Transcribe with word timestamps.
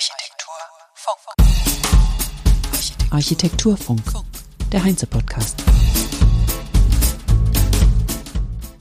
Architekturfunk. 0.00 1.36
Architekturfunk, 3.12 4.00
der 4.72 4.82
Heinze-Podcast. 4.82 5.62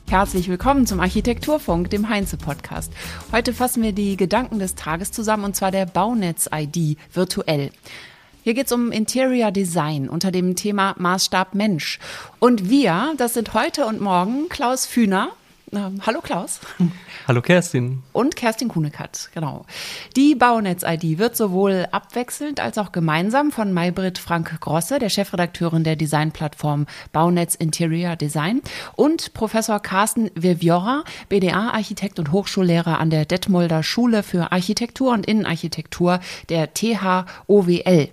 Herzlich 0.07 0.47
willkommen 0.47 0.87
zum 0.87 1.01
Architekturfunk, 1.01 1.89
dem 1.89 2.07
Heinze-Podcast. 2.07 2.93
Heute 3.33 3.51
fassen 3.51 3.83
wir 3.83 3.91
die 3.91 4.15
Gedanken 4.15 4.59
des 4.59 4.75
Tages 4.75 5.11
zusammen 5.11 5.43
und 5.43 5.57
zwar 5.57 5.71
der 5.71 5.87
Baunetz-ID 5.87 6.97
virtuell. 7.11 7.71
Hier 8.43 8.53
geht 8.53 8.67
es 8.67 8.71
um 8.71 8.93
Interior 8.93 9.51
Design 9.51 10.07
unter 10.07 10.31
dem 10.31 10.55
Thema 10.55 10.95
Maßstab 10.97 11.53
Mensch. 11.53 11.99
Und 12.39 12.69
wir, 12.69 13.13
das 13.17 13.33
sind 13.33 13.53
heute 13.53 13.85
und 13.85 13.99
morgen 13.99 14.47
Klaus 14.47 14.85
Fühner. 14.85 15.33
Ähm, 15.71 16.01
hallo 16.05 16.21
Klaus. 16.21 16.61
Hallo 17.27 17.41
Kerstin. 17.41 18.01
Und 18.11 18.35
Kerstin 18.35 18.69
Kunekat, 18.69 19.29
genau. 19.35 19.65
Die 20.15 20.33
Baunetz-ID 20.33 21.19
wird 21.19 21.35
sowohl 21.35 21.85
abwechselnd 21.91 22.59
als 22.59 22.79
auch 22.79 22.91
gemeinsam 22.91 23.51
von 23.51 23.71
Maybrit 23.71 24.17
Frank 24.17 24.59
Grosse, 24.61 24.97
der 24.97 25.09
Chefredakteurin 25.09 25.83
der 25.83 25.95
Designplattform 25.95 26.87
Baunetz 27.11 27.53
Interior 27.53 28.15
Design, 28.15 28.61
und 28.95 29.33
Professor 29.33 29.79
Carsten 29.79 30.31
Viviora, 30.33 31.03
BDA-Architekt 31.29 32.17
und 32.17 32.31
Hochschullehrer 32.31 32.99
an 32.99 33.11
der 33.11 33.25
Detmolder 33.25 33.83
Schule 33.83 34.23
für 34.23 34.51
Architektur 34.51 35.11
und 35.11 35.27
Innenarchitektur 35.27 36.19
der 36.49 36.73
THOWL 36.73 38.09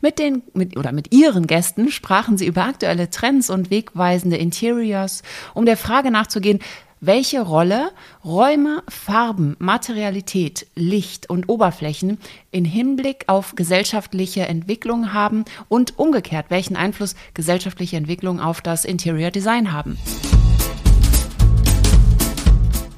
mit 0.00 0.18
den 0.18 0.42
mit, 0.52 0.76
oder 0.76 0.92
mit 0.92 1.14
ihren 1.14 1.46
Gästen 1.46 1.90
sprachen 1.90 2.36
sie 2.36 2.46
über 2.46 2.64
aktuelle 2.64 3.08
Trends 3.10 3.50
und 3.50 3.70
wegweisende 3.70 4.36
Interiors, 4.36 5.22
um 5.54 5.64
der 5.64 5.76
Frage 5.76 6.10
nachzugehen, 6.10 6.60
welche 7.00 7.40
Rolle 7.40 7.90
Räume, 8.24 8.82
Farben, 8.88 9.56
Materialität, 9.58 10.66
Licht 10.74 11.28
und 11.30 11.48
Oberflächen 11.48 12.18
in 12.50 12.64
Hinblick 12.64 13.24
auf 13.26 13.54
gesellschaftliche 13.54 14.46
Entwicklung 14.46 15.12
haben 15.12 15.44
und 15.68 15.98
umgekehrt, 15.98 16.46
welchen 16.50 16.76
Einfluss 16.76 17.14
gesellschaftliche 17.34 17.96
Entwicklung 17.96 18.40
auf 18.40 18.60
das 18.60 18.84
Interior 18.84 19.30
Design 19.30 19.72
haben. 19.72 19.98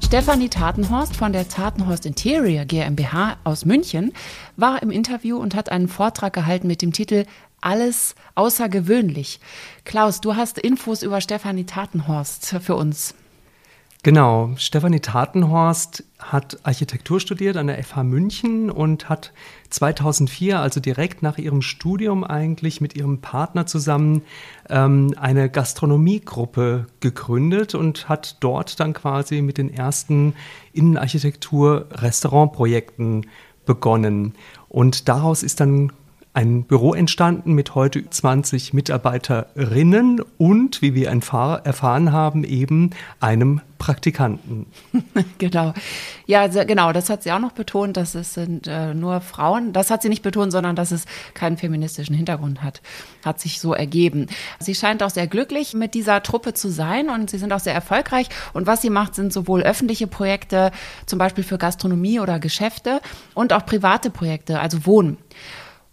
Stefanie 0.03 0.49
Tatenhorst 0.49 1.15
von 1.15 1.33
der 1.33 1.47
Tatenhorst 1.47 2.05
Interior 2.05 2.65
GmbH 2.65 3.37
aus 3.43 3.65
München 3.65 4.13
war 4.57 4.83
im 4.83 4.91
Interview 4.91 5.37
und 5.37 5.55
hat 5.55 5.69
einen 5.69 5.87
Vortrag 5.87 6.33
gehalten 6.33 6.67
mit 6.67 6.83
dem 6.83 6.93
Titel 6.93 7.25
Alles 7.61 8.13
außergewöhnlich. 8.35 9.39
Klaus, 9.85 10.21
du 10.21 10.35
hast 10.35 10.59
Infos 10.59 11.01
über 11.01 11.19
Stefanie 11.19 11.63
Tatenhorst 11.63 12.57
für 12.61 12.75
uns. 12.75 13.15
Genau, 14.05 14.51
Stefanie 14.57 14.99
Tatenhorst 14.99 16.03
hat 16.19 16.59
Architektur 16.63 17.21
studiert 17.21 17.55
an 17.55 17.67
der 17.67 17.81
FH 17.81 18.03
München 18.03 18.69
und 18.69 19.07
hat 19.07 19.31
2004, 19.69 20.59
also 20.59 20.81
direkt 20.81 21.23
nach 21.23 21.37
ihrem 21.37 21.61
Studium 21.61 22.25
eigentlich 22.25 22.81
mit 22.81 22.97
ihrem 22.97 23.21
Partner 23.21 23.65
zusammen 23.65 24.23
ähm, 24.69 25.13
eine 25.15 25.49
Gastronomiegruppe 25.49 26.87
gegründet 26.99 27.75
und 27.75 28.09
hat 28.09 28.35
dort 28.41 28.81
dann 28.81 28.91
quasi 28.91 29.41
mit 29.41 29.57
den 29.57 29.73
ersten 29.73 30.33
Innenarchitektur-Restaurantprojekten 30.73 33.27
begonnen. 33.65 34.33
Und 34.67 35.07
daraus 35.07 35.43
ist 35.43 35.61
dann 35.61 35.93
ein 36.33 36.63
Büro 36.63 36.93
entstanden 36.93 37.53
mit 37.53 37.75
heute 37.75 38.09
20 38.09 38.73
Mitarbeiterinnen 38.73 40.19
und, 40.37 40.81
wie 40.81 40.95
wir 40.95 41.07
erfahren 41.09 42.11
haben, 42.11 42.43
eben 42.43 42.89
einem 43.19 43.61
Praktikanten. 43.77 44.65
genau. 45.37 45.73
Ja, 46.25 46.47
genau, 46.47 46.91
das 46.93 47.09
hat 47.09 47.21
sie 47.21 47.31
auch 47.33 47.39
noch 47.39 47.51
betont, 47.51 47.97
dass 47.97 48.15
es 48.15 48.33
sind 48.33 48.65
äh, 48.65 48.93
nur 48.93 49.21
Frauen. 49.21 49.73
Das 49.73 49.91
hat 49.91 50.01
sie 50.01 50.09
nicht 50.09 50.23
betont, 50.23 50.53
sondern 50.53 50.75
dass 50.75 50.91
es 50.91 51.05
keinen 51.33 51.57
feministischen 51.57 52.15
Hintergrund 52.15 52.63
hat. 52.63 52.81
Hat 53.23 53.39
sich 53.39 53.59
so 53.59 53.73
ergeben. 53.73 54.27
Sie 54.59 54.73
scheint 54.73 55.03
auch 55.03 55.09
sehr 55.09 55.27
glücklich 55.27 55.73
mit 55.73 55.93
dieser 55.93 56.23
Truppe 56.23 56.53
zu 56.53 56.69
sein 56.69 57.09
und 57.09 57.29
sie 57.29 57.37
sind 57.37 57.51
auch 57.53 57.59
sehr 57.59 57.73
erfolgreich. 57.73 58.29
Und 58.53 58.65
was 58.65 58.81
sie 58.81 58.89
macht, 58.89 59.15
sind 59.15 59.33
sowohl 59.33 59.61
öffentliche 59.61 60.07
Projekte, 60.07 60.71
zum 61.05 61.19
Beispiel 61.19 61.43
für 61.43 61.57
Gastronomie 61.57 62.21
oder 62.21 62.39
Geschäfte 62.39 63.01
und 63.33 63.53
auch 63.53 63.65
private 63.65 64.09
Projekte, 64.09 64.59
also 64.61 64.85
Wohnen. 64.85 65.17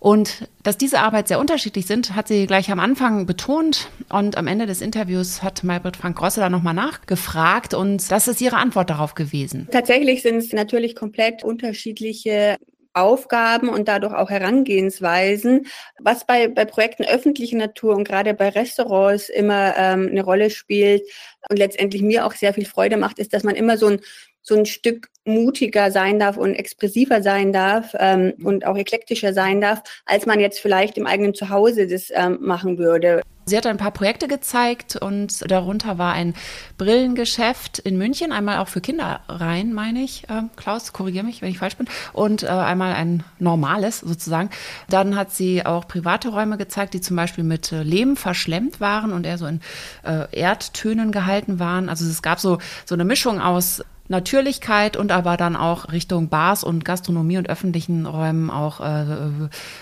Und 0.00 0.49
dass 0.62 0.78
diese 0.78 1.00
Arbeit 1.00 1.28
sehr 1.28 1.38
unterschiedlich 1.38 1.87
sind, 1.87 2.16
hat 2.16 2.27
sie 2.27 2.47
gleich 2.47 2.71
am 2.71 2.81
Anfang 2.81 3.27
betont. 3.27 3.91
Und 4.09 4.37
am 4.38 4.47
Ende 4.47 4.66
des 4.66 4.81
Interviews 4.81 5.43
hat 5.43 5.62
Maybrit 5.62 5.97
Frank 5.97 6.16
Grosse 6.16 6.41
da 6.41 6.49
nochmal 6.49 6.75
nachgefragt. 6.75 7.75
Und 7.75 8.11
das 8.11 8.27
ist 8.27 8.41
ihre 8.41 8.56
Antwort 8.56 8.88
darauf 8.88 9.15
gewesen. 9.15 9.69
Tatsächlich 9.71 10.22
sind 10.22 10.37
es 10.37 10.53
natürlich 10.55 10.97
komplett 10.97 11.44
unterschiedliche 11.44 12.56
Aufgaben 12.93 13.69
und 13.69 13.88
dadurch 13.88 14.15
auch 14.15 14.31
Herangehensweisen. 14.31 15.66
Was 16.00 16.27
bei, 16.27 16.49
bei 16.49 16.65
Projekten 16.65 17.05
öffentlicher 17.05 17.59
Natur 17.59 17.94
und 17.94 18.05
gerade 18.05 18.34
bei 18.34 18.49
Restaurants 18.49 19.28
immer 19.28 19.75
ähm, 19.77 20.09
eine 20.11 20.25
Rolle 20.25 20.50
spielt 20.50 21.03
und 21.49 21.59
letztendlich 21.59 22.03
mir 22.03 22.27
auch 22.27 22.32
sehr 22.32 22.53
viel 22.55 22.65
Freude 22.65 22.97
macht, 22.97 23.19
ist, 23.19 23.32
dass 23.32 23.44
man 23.44 23.55
immer 23.55 23.77
so 23.77 23.87
ein 23.87 24.00
so 24.43 24.55
ein 24.55 24.67
Stück 24.67 25.09
mutiger 25.25 25.91
sein 25.91 26.19
darf 26.19 26.37
und 26.37 26.55
expressiver 26.55 27.23
sein 27.23 27.53
darf 27.53 27.95
ähm, 27.99 28.33
und 28.43 28.67
auch 28.67 28.77
eklektischer 28.77 29.33
sein 29.33 29.61
darf, 29.61 29.83
als 30.06 30.27
man 30.27 30.41
jetzt 30.41 30.61
vielleicht 30.61 30.97
im 30.97 31.06
eigenen 31.06 31.34
Zuhause 31.34 31.87
das 31.87 32.09
ähm, 32.11 32.39
machen 32.41 32.79
würde. 32.79 33.23
Sie 33.47 33.56
hat 33.56 33.67
ein 33.67 33.79
paar 33.79 33.91
Projekte 33.91 34.29
gezeigt 34.29 34.95
und 34.95 35.50
darunter 35.50 35.99
war 35.99 36.12
ein 36.12 36.34
Brillengeschäft 36.79 37.81
in 37.81 37.99
München, 37.99 38.31
einmal 38.31 38.59
auch 38.59 38.69
für 38.69 38.81
Kinder 38.81 39.23
rein, 39.29 39.73
meine 39.73 40.03
ich. 40.03 40.29
Äh, 40.31 40.43
Klaus, 40.55 40.93
korrigiere 40.93 41.25
mich, 41.25 41.43
wenn 41.43 41.50
ich 41.50 41.59
falsch 41.59 41.77
bin. 41.77 41.89
Und 42.12 42.45
äh, 42.45 42.47
einmal 42.47 42.95
ein 42.95 43.25
normales 43.41 44.00
sozusagen. 44.00 44.50
Dann 44.89 45.17
hat 45.17 45.33
sie 45.33 45.67
auch 45.67 45.89
private 45.89 46.29
Räume 46.29 46.59
gezeigt, 46.59 46.95
die 46.95 47.00
zum 47.00 47.17
Beispiel 47.17 47.43
mit 47.43 47.73
äh, 47.73 47.83
Lehm 47.83 48.17
verschlemmt 48.17 48.81
waren 48.81 49.12
und 49.12 49.27
eher 49.27 49.39
so 49.39 49.47
in 49.47 49.61
äh, 50.05 50.27
Erdtönen 50.31 51.11
gehalten 51.11 51.59
waren. 51.59 51.89
Also 51.89 52.05
es 52.05 52.23
gab 52.23 52.39
so, 52.39 52.59
so 52.84 52.95
eine 52.95 53.05
Mischung 53.05 53.41
aus 53.41 53.83
Natürlichkeit 54.10 54.97
und 54.97 55.12
aber 55.12 55.37
dann 55.37 55.56
auch 55.56 55.93
Richtung 55.93 56.28
Bars 56.28 56.65
und 56.65 56.84
Gastronomie 56.84 57.38
und 57.38 57.48
öffentlichen 57.48 58.06
Räumen 58.06 58.50
auch 58.50 58.81
äh, 58.81 59.04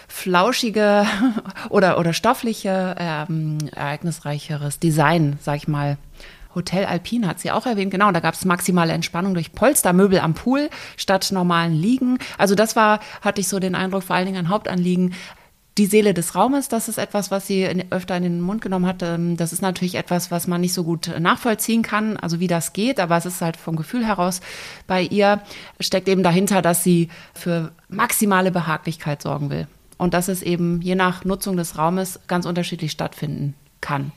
flauschige 0.06 1.06
oder, 1.71 1.99
oder 1.99 2.12
stoffliche, 2.12 2.94
ähm, 2.99 3.59
ereignisreicheres 3.75 4.78
Design, 4.78 5.38
sag 5.41 5.56
ich 5.56 5.69
mal. 5.69 5.97
Hotel 6.55 6.87
Alpine 6.87 7.27
hat 7.27 7.41
sie 7.41 7.50
auch 7.50 7.67
erwähnt, 7.67 7.91
genau. 7.91 8.11
Da 8.11 8.21
gab 8.21 8.34
es 8.34 8.44
maximale 8.44 8.93
Entspannung 8.93 9.34
durch 9.34 9.53
Polstermöbel 9.53 10.19
am 10.19 10.34
Pool 10.34 10.71
statt 10.97 11.28
normalen 11.31 11.72
Liegen. 11.72 12.19
Also 12.37 12.55
das 12.55 12.75
war, 12.75 13.00
hatte 13.21 13.41
ich 13.41 13.49
so 13.49 13.59
den 13.61 13.75
Eindruck, 13.75 14.03
vor 14.03 14.17
allen 14.17 14.27
Dingen 14.27 14.38
ein 14.38 14.49
Hauptanliegen, 14.49 15.15
die 15.78 15.87
Seele 15.87 16.12
des 16.12 16.34
Raumes, 16.34 16.69
das 16.69 16.89
ist 16.89 16.99
etwas, 16.99 17.31
was 17.31 17.47
sie 17.47 17.65
öfter 17.91 18.16
in 18.16 18.25
den 18.25 18.41
Mund 18.41 18.61
genommen 18.61 18.87
hat. 18.87 19.03
Ähm, 19.03 19.37
das 19.37 19.53
ist 19.53 19.62
natürlich 19.62 19.94
etwas, 19.94 20.31
was 20.31 20.47
man 20.47 20.61
nicht 20.61 20.75
so 20.75 20.84
gut 20.84 21.11
nachvollziehen 21.19 21.83
kann, 21.83 22.16
also 22.16 22.41
wie 22.41 22.49
das 22.49 22.72
geht, 22.72 23.00
aber 23.00 23.16
es 23.16 23.27
ist 23.27 23.41
halt 23.41 23.56
vom 23.56 23.77
Gefühl 23.77 24.05
heraus 24.05 24.41
bei 24.87 25.03
ihr 25.03 25.41
steckt 25.81 26.09
eben 26.09 26.22
dahinter, 26.22 26.62
dass 26.62 26.83
sie 26.83 27.09
für 27.34 27.72
maximale 27.88 28.50
Behaglichkeit 28.50 29.22
sorgen 29.22 29.50
will. 29.50 29.67
Und 29.97 30.15
dass 30.15 30.28
es 30.28 30.43
eben 30.43 30.81
je 30.81 30.94
nach 30.94 31.25
Nutzung 31.25 31.56
des 31.56 31.78
Raumes 31.78 32.21
ganz 32.28 32.47
unterschiedlich 32.47 32.93
stattfinden 32.93 33.55
kann. 33.81 34.12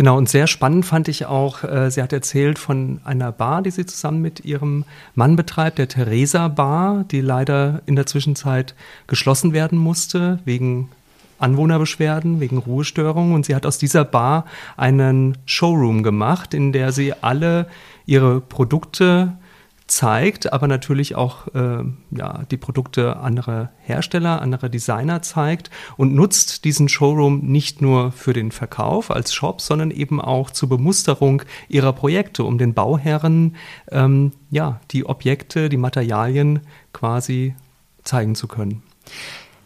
Genau, 0.00 0.16
und 0.16 0.30
sehr 0.30 0.46
spannend 0.46 0.86
fand 0.86 1.08
ich 1.08 1.26
auch, 1.26 1.62
äh, 1.62 1.90
sie 1.90 2.02
hat 2.02 2.14
erzählt 2.14 2.58
von 2.58 3.02
einer 3.04 3.32
Bar, 3.32 3.60
die 3.60 3.70
sie 3.70 3.84
zusammen 3.84 4.22
mit 4.22 4.46
ihrem 4.46 4.86
Mann 5.14 5.36
betreibt, 5.36 5.76
der 5.76 5.88
Theresa 5.88 6.48
Bar, 6.48 7.04
die 7.10 7.20
leider 7.20 7.82
in 7.84 7.96
der 7.96 8.06
Zwischenzeit 8.06 8.74
geschlossen 9.08 9.52
werden 9.52 9.78
musste 9.78 10.38
wegen 10.46 10.88
Anwohnerbeschwerden, 11.38 12.40
wegen 12.40 12.56
Ruhestörungen. 12.56 13.34
Und 13.34 13.44
sie 13.44 13.54
hat 13.54 13.66
aus 13.66 13.76
dieser 13.76 14.06
Bar 14.06 14.46
einen 14.78 15.36
Showroom 15.44 16.02
gemacht, 16.02 16.54
in 16.54 16.72
der 16.72 16.92
sie 16.92 17.12
alle 17.12 17.66
ihre 18.06 18.40
Produkte 18.40 19.34
zeigt, 19.90 20.52
aber 20.52 20.68
natürlich 20.68 21.16
auch 21.16 21.48
äh, 21.48 21.84
ja, 22.12 22.42
die 22.50 22.56
Produkte 22.56 23.16
anderer 23.16 23.70
Hersteller, 23.80 24.40
anderer 24.40 24.68
Designer 24.68 25.20
zeigt 25.22 25.70
und 25.96 26.14
nutzt 26.14 26.64
diesen 26.64 26.88
Showroom 26.88 27.40
nicht 27.40 27.82
nur 27.82 28.12
für 28.12 28.32
den 28.32 28.52
Verkauf 28.52 29.10
als 29.10 29.34
Shop, 29.34 29.60
sondern 29.60 29.90
eben 29.90 30.20
auch 30.20 30.50
zur 30.50 30.68
Bemusterung 30.68 31.42
ihrer 31.68 31.92
Projekte, 31.92 32.44
um 32.44 32.56
den 32.56 32.72
Bauherren 32.72 33.56
ähm, 33.90 34.32
ja, 34.50 34.80
die 34.92 35.06
Objekte, 35.06 35.68
die 35.68 35.76
Materialien 35.76 36.60
quasi 36.92 37.54
zeigen 38.04 38.34
zu 38.34 38.46
können. 38.46 38.82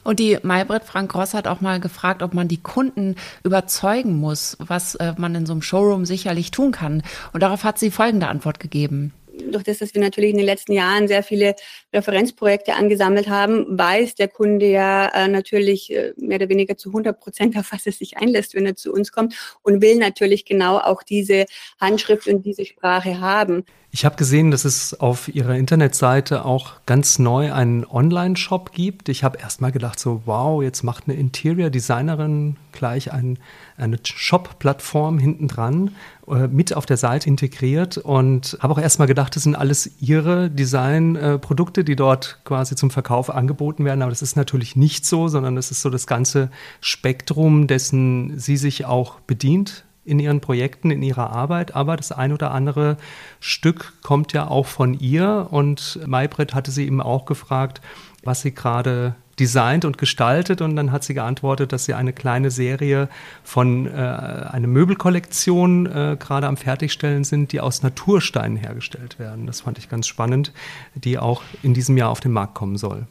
Und 0.04 0.20
die 0.20 0.38
Maybrit 0.42 0.84
Frank 0.84 1.12
Gross 1.12 1.32
hat 1.32 1.48
auch 1.48 1.60
mal 1.60 1.80
gefragt, 1.80 2.22
ob 2.22 2.34
man 2.34 2.48
die 2.48 2.60
Kunden 2.60 3.16
überzeugen 3.42 4.18
muss, 4.20 4.56
was 4.58 4.94
äh, 4.96 5.14
man 5.16 5.34
in 5.34 5.46
so 5.46 5.52
einem 5.52 5.62
Showroom 5.62 6.04
sicherlich 6.04 6.50
tun 6.50 6.72
kann. 6.72 7.02
Und 7.32 7.42
darauf 7.42 7.64
hat 7.64 7.78
sie 7.78 7.90
folgende 7.90 8.28
Antwort 8.28 8.60
gegeben 8.60 9.12
durch 9.50 9.64
das, 9.64 9.78
dass 9.78 9.94
wir 9.94 10.00
natürlich 10.00 10.30
in 10.30 10.36
den 10.36 10.46
letzten 10.46 10.72
Jahren 10.72 11.08
sehr 11.08 11.22
viele 11.22 11.54
Referenzprojekte 11.92 12.74
angesammelt 12.74 13.28
haben, 13.28 13.78
weiß 13.78 14.14
der 14.14 14.28
Kunde 14.28 14.66
ja 14.66 15.08
äh, 15.08 15.28
natürlich 15.28 15.92
äh, 15.92 16.12
mehr 16.16 16.36
oder 16.36 16.48
weniger 16.48 16.76
zu 16.76 16.90
100 16.90 17.18
Prozent, 17.18 17.56
auf 17.58 17.72
was 17.72 17.86
er 17.86 17.92
sich 17.92 18.16
einlässt, 18.16 18.54
wenn 18.54 18.66
er 18.66 18.76
zu 18.76 18.92
uns 18.92 19.12
kommt 19.12 19.34
und 19.62 19.82
will 19.82 19.96
natürlich 19.96 20.44
genau 20.44 20.78
auch 20.78 21.02
diese 21.02 21.46
Handschrift 21.80 22.26
und 22.28 22.44
diese 22.44 22.64
Sprache 22.64 23.20
haben. 23.20 23.64
Ich 23.94 24.04
habe 24.04 24.16
gesehen, 24.16 24.50
dass 24.50 24.64
es 24.64 24.98
auf 24.98 25.32
Ihrer 25.32 25.54
Internetseite 25.54 26.44
auch 26.44 26.72
ganz 26.84 27.20
neu 27.20 27.52
einen 27.52 27.86
Online-Shop 27.86 28.72
gibt. 28.72 29.08
Ich 29.08 29.22
habe 29.22 29.38
erst 29.38 29.60
mal 29.60 29.70
gedacht, 29.70 30.00
so, 30.00 30.22
wow, 30.24 30.60
jetzt 30.64 30.82
macht 30.82 31.04
eine 31.06 31.16
Interior-Designerin 31.16 32.56
gleich 32.72 33.12
ein, 33.12 33.38
eine 33.76 33.98
Shop-Plattform 34.02 35.20
hinten 35.20 35.46
dran, 35.46 35.92
äh, 36.26 36.48
mit 36.48 36.74
auf 36.74 36.86
der 36.86 36.96
Seite 36.96 37.28
integriert 37.28 37.96
und 37.96 38.58
habe 38.60 38.74
auch 38.74 38.80
erst 38.80 38.98
mal 38.98 39.06
gedacht, 39.06 39.36
das 39.36 39.44
sind 39.44 39.54
alles 39.54 39.88
Ihre 40.00 40.50
Design-Produkte, 40.50 41.84
die 41.84 41.94
dort 41.94 42.40
quasi 42.42 42.74
zum 42.74 42.90
Verkauf 42.90 43.30
angeboten 43.30 43.84
werden. 43.84 44.02
Aber 44.02 44.10
das 44.10 44.22
ist 44.22 44.34
natürlich 44.34 44.74
nicht 44.74 45.06
so, 45.06 45.28
sondern 45.28 45.54
das 45.54 45.70
ist 45.70 45.82
so 45.82 45.88
das 45.88 46.08
ganze 46.08 46.50
Spektrum, 46.80 47.68
dessen 47.68 48.40
Sie 48.40 48.56
sich 48.56 48.86
auch 48.86 49.20
bedient 49.20 49.84
in 50.04 50.18
ihren 50.18 50.40
Projekten, 50.40 50.90
in 50.90 51.02
ihrer 51.02 51.30
Arbeit, 51.30 51.74
aber 51.74 51.96
das 51.96 52.12
ein 52.12 52.32
oder 52.32 52.50
andere 52.50 52.96
Stück 53.40 53.94
kommt 54.02 54.32
ja 54.32 54.48
auch 54.48 54.66
von 54.66 54.94
ihr 54.94 55.48
und 55.50 56.00
Maybrit 56.06 56.54
hatte 56.54 56.70
sie 56.70 56.86
eben 56.86 57.00
auch 57.00 57.24
gefragt, 57.24 57.80
was 58.22 58.42
sie 58.42 58.54
gerade 58.54 59.14
designt 59.38 59.84
und 59.84 59.98
gestaltet 59.98 60.60
und 60.60 60.76
dann 60.76 60.92
hat 60.92 61.04
sie 61.04 61.14
geantwortet, 61.14 61.72
dass 61.72 61.84
sie 61.84 61.94
eine 61.94 62.12
kleine 62.12 62.50
Serie 62.50 63.08
von 63.42 63.86
äh, 63.86 63.90
einer 63.90 64.68
Möbelkollektion 64.68 65.86
äh, 65.86 66.16
gerade 66.18 66.46
am 66.46 66.56
Fertigstellen 66.56 67.24
sind, 67.24 67.52
die 67.52 67.60
aus 67.60 67.82
Natursteinen 67.82 68.56
hergestellt 68.56 69.18
werden. 69.18 69.46
Das 69.46 69.62
fand 69.62 69.78
ich 69.78 69.88
ganz 69.88 70.06
spannend, 70.06 70.52
die 70.94 71.18
auch 71.18 71.42
in 71.62 71.74
diesem 71.74 71.96
Jahr 71.96 72.10
auf 72.10 72.20
den 72.20 72.32
Markt 72.32 72.54
kommen 72.54 72.76
soll. 72.76 73.06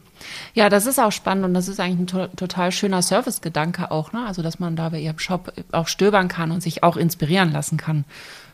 Ja, 0.54 0.70
das 0.70 0.86
ist 0.86 1.00
auch 1.00 1.12
spannend 1.12 1.46
und 1.46 1.54
das 1.54 1.68
ist 1.68 1.80
eigentlich 1.80 2.00
ein 2.00 2.08
to 2.08 2.28
total 2.36 2.72
schöner 2.72 3.02
Servicegedanke 3.02 3.92
auch, 3.92 4.12
ne? 4.12 4.26
Also, 4.26 4.42
dass 4.42 4.60
man 4.60 4.76
da 4.76 4.90
bei 4.90 5.00
ihrem 5.00 5.20
Shop 5.20 5.54
auch 5.72 5.88
stöbern 5.88 6.28
kann 6.28 6.52
und 6.52 6.62
sich 6.62 6.84
auch 6.84 6.98
inspirieren 6.98 7.52
lassen 7.52 7.78
kann. 7.78 8.06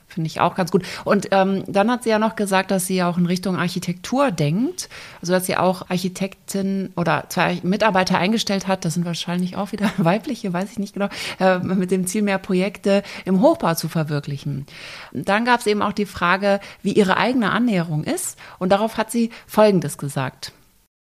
Finde 0.10 0.26
ich 0.26 0.42
auch 0.42 0.56
ganz 0.56 0.72
gut. 0.72 0.84
Und 1.06 1.28
ähm, 1.32 1.64
dann 1.68 1.92
hat 1.92 2.02
sie 2.02 2.10
ja 2.10 2.18
noch 2.18 2.36
gesagt, 2.36 2.72
dass 2.72 2.88
sie 2.88 3.04
auch 3.04 3.20
in 3.20 3.28
Richtung 3.28 3.58
Architektur 3.58 4.32
denkt. 4.32 4.90
Also, 5.22 5.34
dass 5.34 5.46
sie 5.46 5.56
auch 5.56 5.88
Architektin 5.90 6.92
oder 6.96 7.26
zwei 7.30 7.60
Mitarbeiter 7.62 8.18
eingestellt 8.18 8.68
hat. 8.68 8.86
Das 8.86 8.96
sind 8.96 9.06
wahrscheinlich 9.06 9.56
auch 9.56 9.72
wieder 9.72 9.92
weibliche, 9.98 10.52
weiß 10.52 10.72
ich 10.72 10.80
nicht 10.80 10.96
genau, 10.96 11.10
äh, 11.40 11.60
mit 11.60 11.92
dem 11.92 12.08
Ziel, 12.08 12.24
mehr 12.24 12.40
Projekte 12.40 13.04
im 13.24 13.40
Hochbau 13.42 13.76
zu 13.76 13.88
verwirklichen. 13.88 14.66
Dann 15.14 15.46
gab 15.46 15.60
es 15.60 15.68
eben 15.68 15.84
auch 15.84 15.94
die 15.94 16.08
Frage, 16.08 16.60
wie 16.82 16.94
ihre 16.94 17.18
eigene 17.18 17.52
Annäherung 17.52 18.04
ist. 18.04 18.40
Und 18.58 18.72
darauf 18.72 18.98
hat 18.98 19.12
sie 19.12 19.30
Folgendes 19.46 20.00
gesagt. 20.00 20.54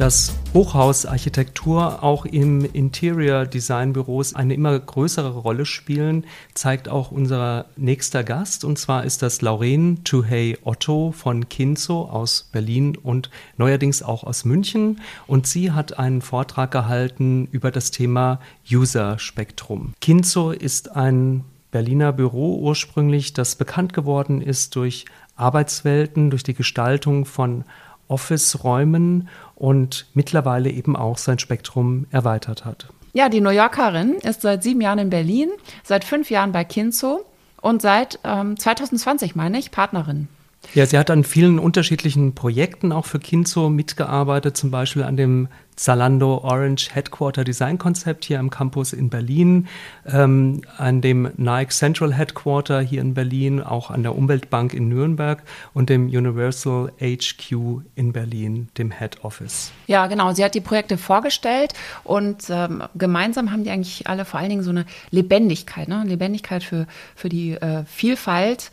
dass 0.00 0.34
Hochhausarchitektur 0.54 2.02
auch 2.02 2.24
im 2.24 2.64
Interior 2.64 3.44
Design 3.44 3.92
Büros 3.92 4.34
eine 4.34 4.54
immer 4.54 4.78
größere 4.78 5.28
Rolle 5.28 5.66
spielen, 5.66 6.24
zeigt 6.54 6.88
auch 6.88 7.10
unser 7.10 7.66
nächster 7.76 8.24
Gast. 8.24 8.64
Und 8.64 8.78
zwar 8.78 9.04
ist 9.04 9.20
das 9.20 9.42
Lauren 9.42 10.02
Tuhey 10.02 10.56
Otto 10.64 11.12
von 11.12 11.50
Kinzo 11.50 12.04
aus 12.04 12.48
Berlin 12.50 12.96
und 12.96 13.28
neuerdings 13.58 14.02
auch 14.02 14.24
aus 14.24 14.46
München. 14.46 15.02
Und 15.26 15.46
sie 15.46 15.70
hat 15.70 15.98
einen 15.98 16.22
Vortrag 16.22 16.70
gehalten 16.70 17.46
über 17.52 17.70
das 17.70 17.90
Thema 17.90 18.40
User 18.72 19.18
Spektrum. 19.18 19.92
Kinzo 20.00 20.50
ist 20.50 20.96
ein 20.96 21.44
Berliner 21.72 22.14
Büro 22.14 22.58
ursprünglich, 22.58 23.34
das 23.34 23.54
bekannt 23.54 23.92
geworden 23.92 24.40
ist 24.40 24.76
durch 24.76 25.04
Arbeitswelten, 25.36 26.30
durch 26.30 26.42
die 26.42 26.54
Gestaltung 26.54 27.26
von 27.26 27.64
Office-Räumen 28.10 29.28
und 29.54 30.06
mittlerweile 30.14 30.70
eben 30.70 30.96
auch 30.96 31.18
sein 31.18 31.38
Spektrum 31.38 32.06
erweitert 32.10 32.64
hat. 32.64 32.88
Ja, 33.12 33.28
die 33.28 33.40
New 33.40 33.50
Yorkerin 33.50 34.14
ist 34.22 34.42
seit 34.42 34.62
sieben 34.62 34.80
Jahren 34.80 34.98
in 34.98 35.10
Berlin, 35.10 35.50
seit 35.82 36.04
fünf 36.04 36.30
Jahren 36.30 36.52
bei 36.52 36.64
Kinzo 36.64 37.24
und 37.60 37.82
seit 37.82 38.18
ähm, 38.24 38.58
2020, 38.58 39.34
meine 39.34 39.58
ich, 39.58 39.70
Partnerin. 39.70 40.28
Ja, 40.74 40.86
sie 40.86 40.98
hat 40.98 41.10
an 41.10 41.24
vielen 41.24 41.58
unterschiedlichen 41.58 42.34
Projekten 42.34 42.92
auch 42.92 43.06
für 43.06 43.18
Kinzo 43.18 43.70
mitgearbeitet, 43.70 44.56
zum 44.56 44.70
Beispiel 44.70 45.02
an 45.02 45.16
dem 45.16 45.48
Zalando 45.74 46.38
Orange 46.44 46.94
Headquarter 46.94 47.42
Design 47.42 47.78
Konzept 47.78 48.26
hier 48.26 48.38
am 48.38 48.50
Campus 48.50 48.92
in 48.92 49.08
Berlin, 49.08 49.66
ähm, 50.06 50.60
an 50.76 51.00
dem 51.00 51.30
Nike 51.38 51.72
Central 51.72 52.12
Headquarter 52.12 52.82
hier 52.82 53.00
in 53.00 53.14
Berlin, 53.14 53.62
auch 53.62 53.90
an 53.90 54.02
der 54.02 54.14
Umweltbank 54.14 54.74
in 54.74 54.88
Nürnberg 54.88 55.42
und 55.72 55.88
dem 55.88 56.06
Universal 56.06 56.92
HQ 57.00 57.52
in 57.94 58.12
Berlin, 58.12 58.68
dem 58.76 58.90
Head 58.90 59.24
Office. 59.24 59.72
Ja, 59.86 60.06
genau. 60.06 60.34
Sie 60.34 60.44
hat 60.44 60.54
die 60.54 60.60
Projekte 60.60 60.98
vorgestellt 60.98 61.72
und 62.04 62.44
ähm, 62.50 62.82
gemeinsam 62.94 63.50
haben 63.50 63.64
die 63.64 63.70
eigentlich 63.70 64.06
alle 64.06 64.26
vor 64.26 64.38
allen 64.38 64.50
Dingen 64.50 64.62
so 64.62 64.70
eine 64.70 64.84
Lebendigkeit, 65.10 65.88
ne? 65.88 66.04
Lebendigkeit 66.06 66.62
für, 66.62 66.86
für 67.16 67.30
die 67.30 67.52
äh, 67.52 67.84
Vielfalt 67.86 68.70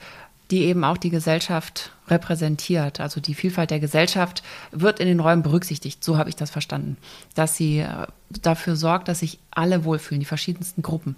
die 0.52 0.64
eben 0.64 0.84
auch 0.84 0.98
die 0.98 1.10
Gesellschaft 1.10 1.92
repräsentiert. 2.08 3.00
Also 3.00 3.20
die 3.20 3.34
Vielfalt 3.34 3.70
der 3.70 3.80
Gesellschaft 3.80 4.44
wird 4.72 5.00
in 5.00 5.08
den 5.08 5.20
Räumen 5.20 5.44
berücksichtigt. 5.44 6.04
So 6.04 6.18
habe 6.18 6.30
ich 6.30 6.36
das 6.36 6.52
verstanden. 6.52 6.98
Dass 7.36 7.58
sie 7.58 7.80
äh, 7.80 8.08
dafür 8.30 8.76
sorgt, 8.76 9.10
dass 9.10 9.20
sich 9.20 9.40
alle 9.52 9.84
wohlfühlen, 9.84 10.20
die 10.20 10.26
verschiedensten 10.26 10.82
Gruppen. 10.82 11.16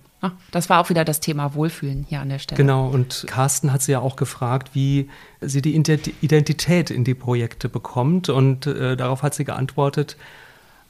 Das 0.51 0.69
war 0.69 0.81
auch 0.81 0.89
wieder 0.89 1.05
das 1.05 1.21
Thema 1.21 1.53
Wohlfühlen 1.53 2.05
hier 2.09 2.19
an 2.19 2.29
der 2.29 2.39
Stelle. 2.39 2.57
Genau, 2.57 2.87
und 2.87 3.23
Carsten 3.27 3.71
hat 3.71 3.81
sie 3.81 3.93
ja 3.93 3.99
auch 3.99 4.15
gefragt, 4.15 4.71
wie 4.73 5.09
sie 5.39 5.61
die 5.61 5.75
Identität 5.75 6.89
in 6.89 7.03
die 7.03 7.13
Projekte 7.13 7.69
bekommt. 7.69 8.29
Und 8.29 8.67
äh, 8.67 8.97
darauf 8.97 9.23
hat 9.23 9.33
sie 9.33 9.45
geantwortet, 9.45 10.17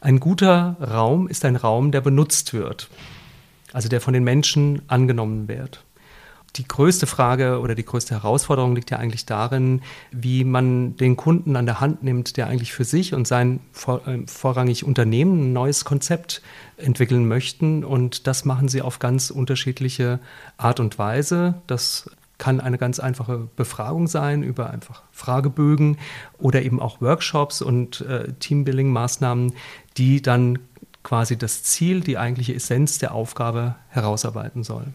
ein 0.02 0.20
guter 0.20 0.78
Raum 0.80 1.28
ist 1.28 1.44
ein 1.44 1.58
Raum, 1.58 1.92
der 1.92 2.02
benutzt 2.02 2.54
wird. 2.54 2.90
Also 3.74 3.90
der 3.90 4.02
von 4.02 4.14
den 4.14 4.24
Menschen 4.24 4.82
angenommen 4.88 5.48
wird 5.48 5.84
die 6.56 6.68
größte 6.68 7.08
Frage 7.08 7.60
oder 7.60 7.76
die 7.76 7.86
größte 7.86 8.16
Herausforderung 8.16 8.76
liegt 8.76 8.92
ja 8.92 8.98
eigentlich 8.98 9.26
darin, 9.26 9.82
wie 10.12 10.44
man 10.44 10.96
den 10.98 11.16
Kunden 11.16 11.56
an 11.56 11.66
der 11.66 11.80
Hand 11.80 12.04
nimmt, 12.04 12.38
der 12.38 12.48
eigentlich 12.48 12.74
für 12.74 12.84
sich 12.84 13.14
und 13.14 13.28
sein 13.28 13.60
vor, 13.72 14.08
äh, 14.08 14.20
vorrangig 14.26 14.84
Unternehmen 14.84 15.50
ein 15.50 15.54
neues 15.54 15.86
Konzept 15.86 16.42
entwickeln 16.78 17.28
möchten. 17.28 17.84
Und 17.84 18.28
das 18.28 18.46
machen 18.46 18.68
sie 18.68 18.82
auf 18.82 19.00
ganz 19.00 19.30
unterschiedliche 19.30 20.20
Art 20.58 20.80
und 20.80 20.98
Weise. 20.98 21.62
Das 21.68 22.10
kann 22.40 22.62
eine 22.62 22.78
ganz 22.78 23.00
einfache 23.00 23.50
Befragung 23.56 24.08
sein 24.08 24.44
über 24.44 24.72
einfach 24.72 25.04
Fragebögen 25.12 25.98
oder 26.38 26.64
eben 26.64 26.80
auch 26.80 27.02
Workshops 27.02 27.62
und 27.62 28.02
äh, 28.02 28.32
Teambuilding-Maßnahmen, 28.40 29.54
die 29.98 30.22
dann 30.22 30.58
quasi 31.04 31.38
das 31.38 31.64
Ziel, 31.64 32.02
die 32.02 32.18
eigentliche 32.18 32.54
Essenz 32.54 32.98
der 32.98 33.14
Aufgabe 33.14 33.76
herausarbeiten 33.90 34.64
soll. 34.64 34.88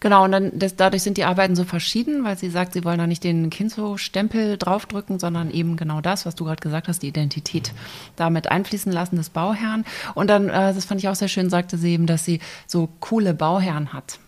Genau, 0.00 0.24
und 0.24 0.32
dann 0.32 0.58
das, 0.58 0.76
dadurch 0.76 1.02
sind 1.02 1.16
die 1.16 1.24
Arbeiten 1.24 1.56
so 1.56 1.64
verschieden, 1.64 2.22
weil 2.22 2.36
sie 2.36 2.50
sagt, 2.50 2.74
sie 2.74 2.84
wollen 2.84 2.98
da 2.98 3.06
nicht 3.06 3.24
den 3.24 3.48
Kinzo-Stempel 3.48 4.58
draufdrücken, 4.58 5.18
sondern 5.18 5.50
eben 5.50 5.76
genau 5.76 6.00
das, 6.00 6.26
was 6.26 6.34
du 6.34 6.44
gerade 6.44 6.60
gesagt 6.60 6.88
hast, 6.88 7.02
die 7.02 7.08
Identität 7.08 7.72
damit 8.16 8.50
einfließen 8.50 8.92
lassen 8.92 9.16
des 9.16 9.30
Bauherrn. 9.30 9.84
Und 10.14 10.28
dann, 10.28 10.48
äh, 10.48 10.74
das 10.74 10.84
fand 10.84 11.00
ich 11.00 11.08
auch 11.08 11.14
sehr 11.14 11.28
schön, 11.28 11.50
sagte 11.50 11.78
sie 11.78 11.92
eben, 11.92 12.06
dass 12.06 12.24
sie 12.24 12.40
so 12.66 12.88
coole 13.00 13.32
Bauherren 13.32 13.92
hat. 13.92 14.18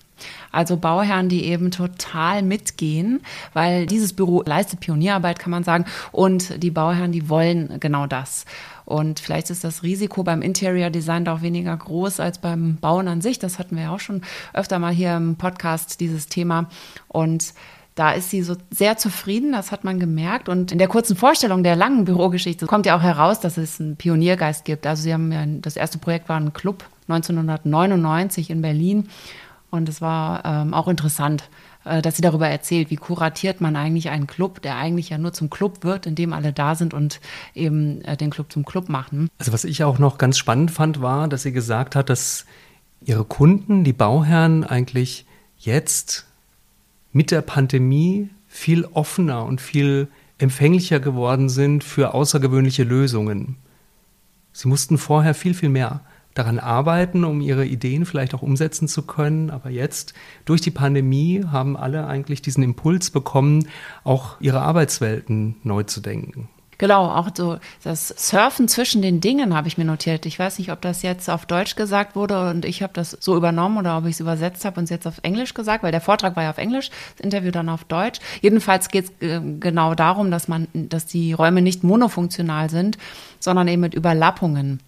Also 0.52 0.76
Bauherren, 0.76 1.28
die 1.28 1.44
eben 1.44 1.70
total 1.70 2.42
mitgehen, 2.42 3.20
weil 3.52 3.86
dieses 3.86 4.12
Büro 4.12 4.42
leistet 4.44 4.80
Pionierarbeit, 4.80 5.38
kann 5.38 5.50
man 5.50 5.64
sagen. 5.64 5.84
Und 6.12 6.62
die 6.62 6.70
Bauherren, 6.70 7.12
die 7.12 7.28
wollen 7.28 7.78
genau 7.80 8.06
das. 8.06 8.44
Und 8.90 9.20
vielleicht 9.20 9.50
ist 9.50 9.62
das 9.62 9.84
Risiko 9.84 10.24
beim 10.24 10.42
Interior 10.42 10.90
Design 10.90 11.24
doch 11.24 11.42
weniger 11.42 11.76
groß 11.76 12.18
als 12.18 12.38
beim 12.38 12.76
Bauen 12.76 13.06
an 13.06 13.20
sich. 13.20 13.38
Das 13.38 13.60
hatten 13.60 13.76
wir 13.76 13.84
ja 13.84 13.94
auch 13.94 14.00
schon 14.00 14.22
öfter 14.52 14.80
mal 14.80 14.92
hier 14.92 15.16
im 15.16 15.36
Podcast, 15.36 16.00
dieses 16.00 16.26
Thema. 16.26 16.68
Und 17.06 17.54
da 17.94 18.10
ist 18.10 18.30
sie 18.30 18.42
so 18.42 18.56
sehr 18.70 18.96
zufrieden, 18.96 19.52
das 19.52 19.70
hat 19.70 19.84
man 19.84 20.00
gemerkt. 20.00 20.48
Und 20.48 20.72
in 20.72 20.78
der 20.78 20.88
kurzen 20.88 21.14
Vorstellung 21.14 21.62
der 21.62 21.76
langen 21.76 22.04
Bürogeschichte 22.04 22.66
kommt 22.66 22.84
ja 22.84 22.96
auch 22.96 23.02
heraus, 23.02 23.38
dass 23.38 23.58
es 23.58 23.80
einen 23.80 23.94
Pioniergeist 23.94 24.64
gibt. 24.64 24.86
Also 24.88 25.04
sie 25.04 25.12
haben 25.12 25.30
ja, 25.30 25.44
das 25.46 25.76
erste 25.76 25.98
Projekt 25.98 26.28
war 26.28 26.40
ein 26.40 26.52
Club 26.52 26.84
1999 27.08 28.50
in 28.50 28.60
Berlin. 28.60 29.08
Und 29.70 29.88
es 29.88 30.00
war 30.00 30.44
ähm, 30.44 30.74
auch 30.74 30.88
interessant, 30.88 31.44
dass 31.84 32.16
sie 32.16 32.22
darüber 32.22 32.48
erzählt, 32.48 32.90
wie 32.90 32.96
kuratiert 32.96 33.60
man 33.60 33.76
eigentlich 33.76 34.10
einen 34.10 34.26
Club, 34.26 34.60
der 34.62 34.76
eigentlich 34.76 35.08
ja 35.08 35.18
nur 35.18 35.32
zum 35.32 35.48
Club 35.48 35.82
wird, 35.82 36.06
in 36.06 36.14
dem 36.14 36.32
alle 36.32 36.52
da 36.52 36.74
sind 36.74 36.92
und 36.92 37.20
eben 37.54 38.02
äh, 38.02 38.16
den 38.16 38.30
Club 38.30 38.52
zum 38.52 38.64
Club 38.64 38.88
machen. 38.88 39.28
Also 39.38 39.52
was 39.52 39.64
ich 39.64 39.82
auch 39.84 39.98
noch 39.98 40.18
ganz 40.18 40.36
spannend 40.36 40.70
fand, 40.70 41.00
war, 41.00 41.28
dass 41.28 41.42
sie 41.42 41.52
gesagt 41.52 41.96
hat, 41.96 42.10
dass 42.10 42.44
ihre 43.02 43.24
Kunden, 43.24 43.82
die 43.84 43.94
Bauherren 43.94 44.64
eigentlich 44.64 45.24
jetzt 45.58 46.26
mit 47.12 47.30
der 47.30 47.40
Pandemie 47.40 48.28
viel 48.46 48.84
offener 48.84 49.44
und 49.44 49.60
viel 49.60 50.08
empfänglicher 50.38 51.00
geworden 51.00 51.48
sind 51.48 51.84
für 51.84 52.14
außergewöhnliche 52.14 52.84
Lösungen. 52.84 53.56
Sie 54.52 54.68
mussten 54.68 54.98
vorher 54.98 55.34
viel, 55.34 55.54
viel 55.54 55.68
mehr 55.68 56.00
daran 56.40 56.58
arbeiten, 56.58 57.24
um 57.24 57.40
ihre 57.40 57.66
Ideen 57.66 58.06
vielleicht 58.06 58.34
auch 58.34 58.42
umsetzen 58.42 58.88
zu 58.88 59.02
können. 59.02 59.50
Aber 59.50 59.70
jetzt, 59.70 60.14
durch 60.44 60.60
die 60.60 60.70
Pandemie, 60.70 61.44
haben 61.50 61.76
alle 61.76 62.06
eigentlich 62.06 62.40
diesen 62.40 62.64
Impuls 62.64 63.10
bekommen, 63.10 63.68
auch 64.04 64.40
ihre 64.40 64.62
Arbeitswelten 64.62 65.56
neu 65.62 65.82
zu 65.82 66.00
denken. 66.00 66.48
Genau, 66.80 67.10
auch 67.10 67.28
so 67.34 67.58
das 67.84 68.08
Surfen 68.08 68.66
zwischen 68.66 69.02
den 69.02 69.20
Dingen 69.20 69.54
habe 69.54 69.68
ich 69.68 69.76
mir 69.76 69.84
notiert. 69.84 70.24
Ich 70.24 70.38
weiß 70.38 70.58
nicht, 70.58 70.72
ob 70.72 70.80
das 70.80 71.02
jetzt 71.02 71.28
auf 71.28 71.44
Deutsch 71.44 71.76
gesagt 71.76 72.16
wurde 72.16 72.48
und 72.48 72.64
ich 72.64 72.82
habe 72.82 72.94
das 72.94 73.10
so 73.10 73.36
übernommen 73.36 73.76
oder 73.76 73.98
ob 73.98 74.06
ich 74.06 74.12
es 74.12 74.20
übersetzt 74.20 74.64
habe 74.64 74.80
und 74.80 74.84
es 74.84 74.90
jetzt 74.90 75.06
auf 75.06 75.20
Englisch 75.22 75.52
gesagt, 75.52 75.82
weil 75.82 75.92
der 75.92 76.00
Vortrag 76.00 76.36
war 76.36 76.44
ja 76.44 76.48
auf 76.48 76.56
Englisch, 76.56 76.88
das 76.88 77.22
Interview 77.22 77.50
dann 77.50 77.68
auf 77.68 77.84
Deutsch. 77.84 78.20
Jedenfalls 78.40 78.88
geht 78.88 79.04
es 79.04 79.28
äh, 79.28 79.42
genau 79.60 79.94
darum, 79.94 80.30
dass 80.30 80.48
man, 80.48 80.68
dass 80.72 81.04
die 81.04 81.34
Räume 81.34 81.60
nicht 81.60 81.84
monofunktional 81.84 82.70
sind, 82.70 82.96
sondern 83.40 83.68
eben 83.68 83.82
mit 83.82 83.92
Überlappungen. 83.92 84.80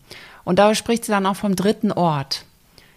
Und 0.45 0.59
da 0.59 0.75
spricht 0.75 1.05
sie 1.05 1.13
dann 1.13 1.27
auch 1.27 1.37
vom 1.37 1.57
dritten 1.57 1.93
Ort. 1.93 2.45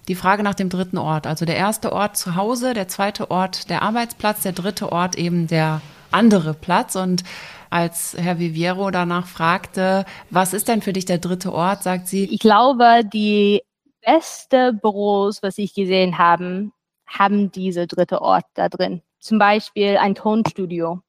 Die 0.07 0.15
Frage 0.15 0.43
nach 0.43 0.55
dem 0.55 0.69
dritten 0.69 0.97
Ort. 0.97 1.25
Also 1.25 1.45
der 1.45 1.57
erste 1.57 1.91
Ort 1.91 2.17
zu 2.17 2.35
Hause, 2.35 2.73
der 2.73 2.87
zweite 2.87 3.31
Ort 3.31 3.69
der 3.69 3.81
Arbeitsplatz, 3.81 4.41
der 4.41 4.51
dritte 4.51 4.91
Ort 4.91 5.17
eben 5.17 5.47
der 5.47 5.81
andere 6.11 6.53
Platz. 6.53 6.95
Und 6.95 7.23
als 7.69 8.15
Herr 8.17 8.39
Viviero 8.39 8.91
danach 8.91 9.27
fragte, 9.27 10.05
was 10.29 10.53
ist 10.53 10.67
denn 10.67 10.81
für 10.81 10.93
dich 10.93 11.05
der 11.05 11.17
dritte 11.17 11.53
Ort, 11.53 11.83
sagt 11.83 12.07
sie. 12.07 12.25
Ich 12.25 12.39
glaube, 12.39 13.01
die 13.11 13.63
beste 14.05 14.73
Büros, 14.73 15.41
was 15.41 15.57
ich 15.57 15.73
gesehen 15.73 16.17
habe, 16.17 16.69
haben 17.07 17.51
diese 17.51 17.87
dritte 17.87 18.21
Ort 18.21 18.45
da 18.53 18.69
drin. 18.69 19.01
Zum 19.19 19.39
Beispiel 19.39 19.97
ein 19.97 20.15
Tonstudio. 20.15 21.01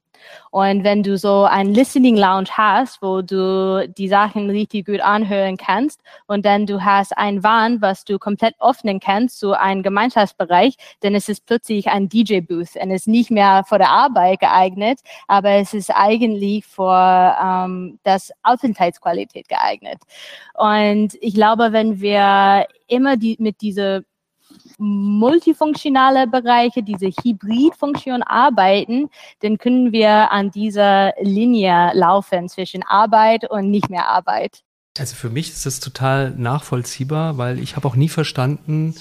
Und 0.50 0.84
wenn 0.84 1.02
du 1.02 1.18
so 1.18 1.44
ein 1.44 1.74
Listening 1.74 2.16
Lounge 2.16 2.48
hast, 2.52 3.02
wo 3.02 3.22
du 3.22 3.88
die 3.88 4.08
Sachen 4.08 4.50
richtig 4.50 4.86
gut 4.86 5.00
anhören 5.00 5.56
kannst 5.56 6.00
und 6.26 6.44
dann 6.44 6.66
du 6.66 6.84
hast 6.84 7.16
ein 7.16 7.42
Wand, 7.42 7.82
was 7.82 8.04
du 8.04 8.18
komplett 8.18 8.54
öffnen 8.60 9.00
kannst 9.00 9.38
zu 9.38 9.52
einem 9.52 9.82
Gemeinschaftsbereich, 9.82 10.76
dann 11.00 11.14
ist 11.14 11.28
es 11.28 11.40
plötzlich 11.40 11.88
ein 11.88 12.08
DJ-Booth 12.08 12.76
und 12.80 12.90
ist 12.90 13.08
nicht 13.08 13.30
mehr 13.30 13.64
für 13.66 13.78
die 13.78 13.84
Arbeit 13.84 14.40
geeignet, 14.40 15.00
aber 15.28 15.50
es 15.50 15.74
ist 15.74 15.90
eigentlich 15.90 16.64
für 16.64 17.36
ähm, 17.42 17.98
das 18.02 18.32
Aufenthaltsqualität 18.42 19.48
geeignet. 19.48 19.98
Und 20.54 21.16
ich 21.20 21.34
glaube, 21.34 21.72
wenn 21.72 22.00
wir 22.00 22.66
immer 22.86 23.16
die, 23.16 23.36
mit 23.38 23.60
dieser 23.60 24.02
multifunktionale 24.78 26.26
Bereiche, 26.26 26.82
diese 26.82 27.06
Hybridfunktion 27.06 28.22
arbeiten, 28.22 29.08
dann 29.40 29.58
können 29.58 29.92
wir 29.92 30.30
an 30.32 30.50
dieser 30.50 31.12
Linie 31.20 31.92
laufen 31.94 32.48
zwischen 32.48 32.82
Arbeit 32.82 33.50
und 33.50 33.70
nicht 33.70 33.88
mehr 33.90 34.08
Arbeit. 34.08 34.62
Also 34.98 35.14
für 35.14 35.30
mich 35.30 35.50
ist 35.50 35.66
das 35.66 35.80
total 35.80 36.30
nachvollziehbar, 36.30 37.36
weil 37.38 37.58
ich 37.58 37.76
habe 37.76 37.86
auch 37.86 37.96
nie 37.96 38.08
verstanden, 38.08 38.94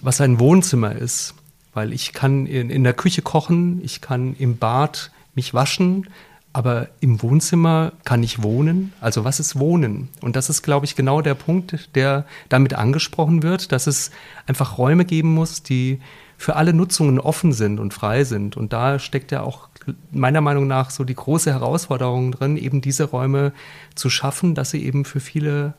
was 0.00 0.20
ein 0.20 0.38
Wohnzimmer 0.38 0.92
ist. 0.92 1.34
Weil 1.74 1.92
ich 1.92 2.12
kann 2.12 2.46
in, 2.46 2.70
in 2.70 2.84
der 2.84 2.92
Küche 2.92 3.20
kochen, 3.20 3.80
ich 3.84 4.00
kann 4.00 4.36
im 4.38 4.58
Bad 4.58 5.10
mich 5.34 5.54
waschen, 5.54 6.08
aber 6.54 6.88
im 7.00 7.20
Wohnzimmer 7.20 7.92
kann 8.04 8.22
ich 8.22 8.44
wohnen. 8.44 8.92
Also 9.00 9.24
was 9.24 9.40
ist 9.40 9.58
Wohnen? 9.58 10.08
Und 10.22 10.36
das 10.36 10.48
ist, 10.48 10.62
glaube 10.62 10.86
ich, 10.86 10.94
genau 10.94 11.20
der 11.20 11.34
Punkt, 11.34 11.90
der 11.96 12.24
damit 12.48 12.74
angesprochen 12.74 13.42
wird, 13.42 13.72
dass 13.72 13.88
es 13.88 14.12
einfach 14.46 14.78
Räume 14.78 15.04
geben 15.04 15.34
muss, 15.34 15.64
die 15.64 15.98
für 16.38 16.54
alle 16.54 16.72
Nutzungen 16.72 17.18
offen 17.18 17.52
sind 17.52 17.80
und 17.80 17.92
frei 17.92 18.22
sind. 18.22 18.56
Und 18.56 18.72
da 18.72 19.00
steckt 19.00 19.32
ja 19.32 19.42
auch 19.42 19.68
meiner 20.12 20.40
Meinung 20.40 20.68
nach 20.68 20.90
so 20.90 21.02
die 21.02 21.16
große 21.16 21.52
Herausforderung 21.52 22.30
drin, 22.30 22.56
eben 22.56 22.80
diese 22.80 23.04
Räume 23.04 23.52
zu 23.96 24.08
schaffen, 24.08 24.54
dass 24.54 24.70
sie 24.70 24.84
eben 24.84 25.04
für 25.04 25.20
viele 25.20 25.74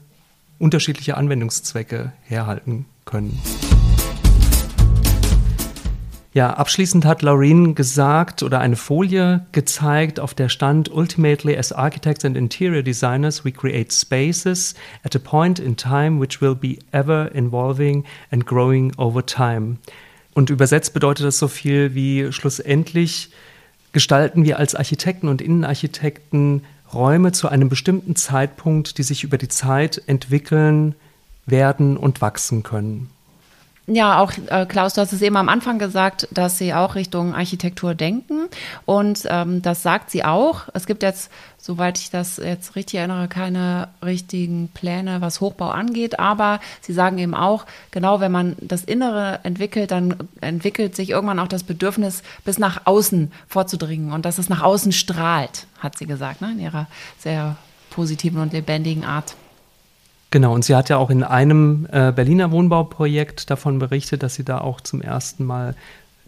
unterschiedliche 0.59 1.15
Anwendungszwecke 1.15 2.11
herhalten 2.23 2.85
können. 3.05 3.39
Ja, 6.35 6.49
abschließend 6.49 7.05
hat 7.05 7.21
Laureen 7.21 7.75
gesagt 7.75 8.43
oder 8.43 8.59
eine 8.59 8.75
Folie 8.75 9.45
gezeigt, 9.53 10.19
auf 10.19 10.33
der 10.33 10.49
stand 10.49 10.91
Ultimately 10.91 11.57
as 11.57 11.71
architects 11.71 12.25
and 12.25 12.35
interior 12.35 12.83
designers 12.83 13.45
we 13.45 13.53
create 13.53 13.93
spaces 13.93 14.75
at 15.05 15.15
a 15.15 15.19
point 15.19 15.59
in 15.59 15.77
time 15.77 16.19
which 16.19 16.41
will 16.41 16.53
be 16.53 16.77
ever 16.91 17.33
evolving 17.33 18.03
and 18.31 18.45
growing 18.45 18.93
over 18.97 19.25
time. 19.25 19.77
Und 20.33 20.49
übersetzt 20.49 20.93
bedeutet 20.93 21.25
das 21.25 21.39
so 21.39 21.47
viel 21.47 21.95
wie 21.95 22.29
schlussendlich 22.33 23.31
gestalten 23.93 24.43
wir 24.43 24.59
als 24.59 24.75
Architekten 24.75 25.29
und 25.29 25.41
Innenarchitekten 25.41 26.65
Räume 26.93 27.31
zu 27.31 27.47
einem 27.47 27.69
bestimmten 27.69 28.17
Zeitpunkt, 28.17 28.97
die 28.97 29.03
sich 29.03 29.23
über 29.23 29.37
die 29.37 29.47
Zeit 29.47 30.01
entwickeln 30.05 30.95
werden 31.45 31.95
und 31.95 32.19
wachsen 32.19 32.61
können. 32.61 33.09
Ja, 33.87 34.19
auch 34.19 34.31
äh, 34.47 34.65
Klaus, 34.65 34.95
du 34.95 35.01
hast 35.01 35.13
es 35.13 35.21
eben 35.21 35.37
am 35.37 35.47
Anfang 35.47 35.77
gesagt, 35.77 36.27
dass 36.31 36.57
sie 36.57 36.73
auch 36.73 36.95
Richtung 36.95 37.35
Architektur 37.35 37.93
denken. 37.93 38.47
Und 38.85 39.27
ähm, 39.29 39.61
das 39.61 39.83
sagt 39.83 40.09
sie 40.09 40.25
auch. 40.25 40.63
Es 40.73 40.87
gibt 40.87 41.03
jetzt, 41.03 41.29
soweit 41.59 41.99
ich 41.99 42.09
das 42.09 42.37
jetzt 42.37 42.75
richtig 42.75 42.97
erinnere, 42.97 43.27
keine 43.27 43.89
richtigen 44.03 44.69
Pläne, 44.69 45.21
was 45.21 45.39
Hochbau 45.39 45.69
angeht. 45.69 46.19
Aber 46.19 46.61
sie 46.81 46.93
sagen 46.93 47.19
eben 47.19 47.35
auch, 47.35 47.67
genau 47.91 48.19
wenn 48.19 48.31
man 48.31 48.55
das 48.59 48.83
Innere 48.83 49.41
entwickelt, 49.43 49.91
dann 49.91 50.15
entwickelt 50.41 50.95
sich 50.95 51.11
irgendwann 51.11 51.39
auch 51.39 51.47
das 51.47 51.63
Bedürfnis, 51.63 52.23
bis 52.43 52.57
nach 52.57 52.81
außen 52.85 53.31
vorzudringen 53.47 54.13
und 54.13 54.25
dass 54.25 54.39
es 54.39 54.49
nach 54.49 54.63
außen 54.63 54.93
strahlt, 54.93 55.67
hat 55.77 55.95
sie 55.95 56.07
gesagt, 56.07 56.41
ne? 56.41 56.53
in 56.53 56.59
ihrer 56.59 56.87
sehr 57.19 57.55
positiven 57.91 58.41
und 58.41 58.51
lebendigen 58.51 59.05
Art. 59.05 59.35
Genau, 60.35 60.53
und 60.53 60.65
sie 60.65 60.75
hat 60.75 60.89
ja 60.89 60.97
auch 60.97 61.11
in 61.11 61.23
einem 61.23 61.87
äh, 61.93 62.11
Berliner 62.11 62.51
Wohnbauprojekt 62.51 63.49
davon 63.49 63.79
berichtet, 63.79 64.21
dass 64.21 64.35
sie 64.35 64.43
da 64.43 64.59
auch 64.59 64.81
zum 64.81 65.01
ersten 65.01 65.45
Mal 65.45 65.77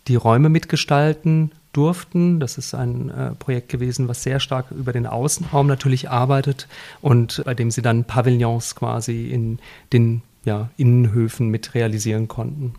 die 0.08 0.16
Räume 0.16 0.48
mitgestalten 0.48 1.52
durften. 1.74 2.40
Das 2.40 2.58
ist 2.58 2.74
ein 2.74 3.10
äh, 3.10 3.32
Projekt 3.32 3.68
gewesen, 3.68 4.08
was 4.08 4.24
sehr 4.24 4.40
stark 4.40 4.72
über 4.72 4.94
den 4.94 5.08
Außenraum 5.08 5.68
natürlich 5.68 6.10
arbeitet 6.10 6.70
und 7.02 7.42
bei 7.44 7.54
dem 7.54 7.70
sie 7.70 7.82
dann 7.82 8.06
Pavillons 8.06 8.76
quasi 8.76 9.28
in 9.28 9.60
den 9.92 10.22
ja, 10.46 10.70
Innenhöfen 10.78 11.50
mit 11.50 11.76
realisieren 11.76 12.30
konnten. 12.30 12.76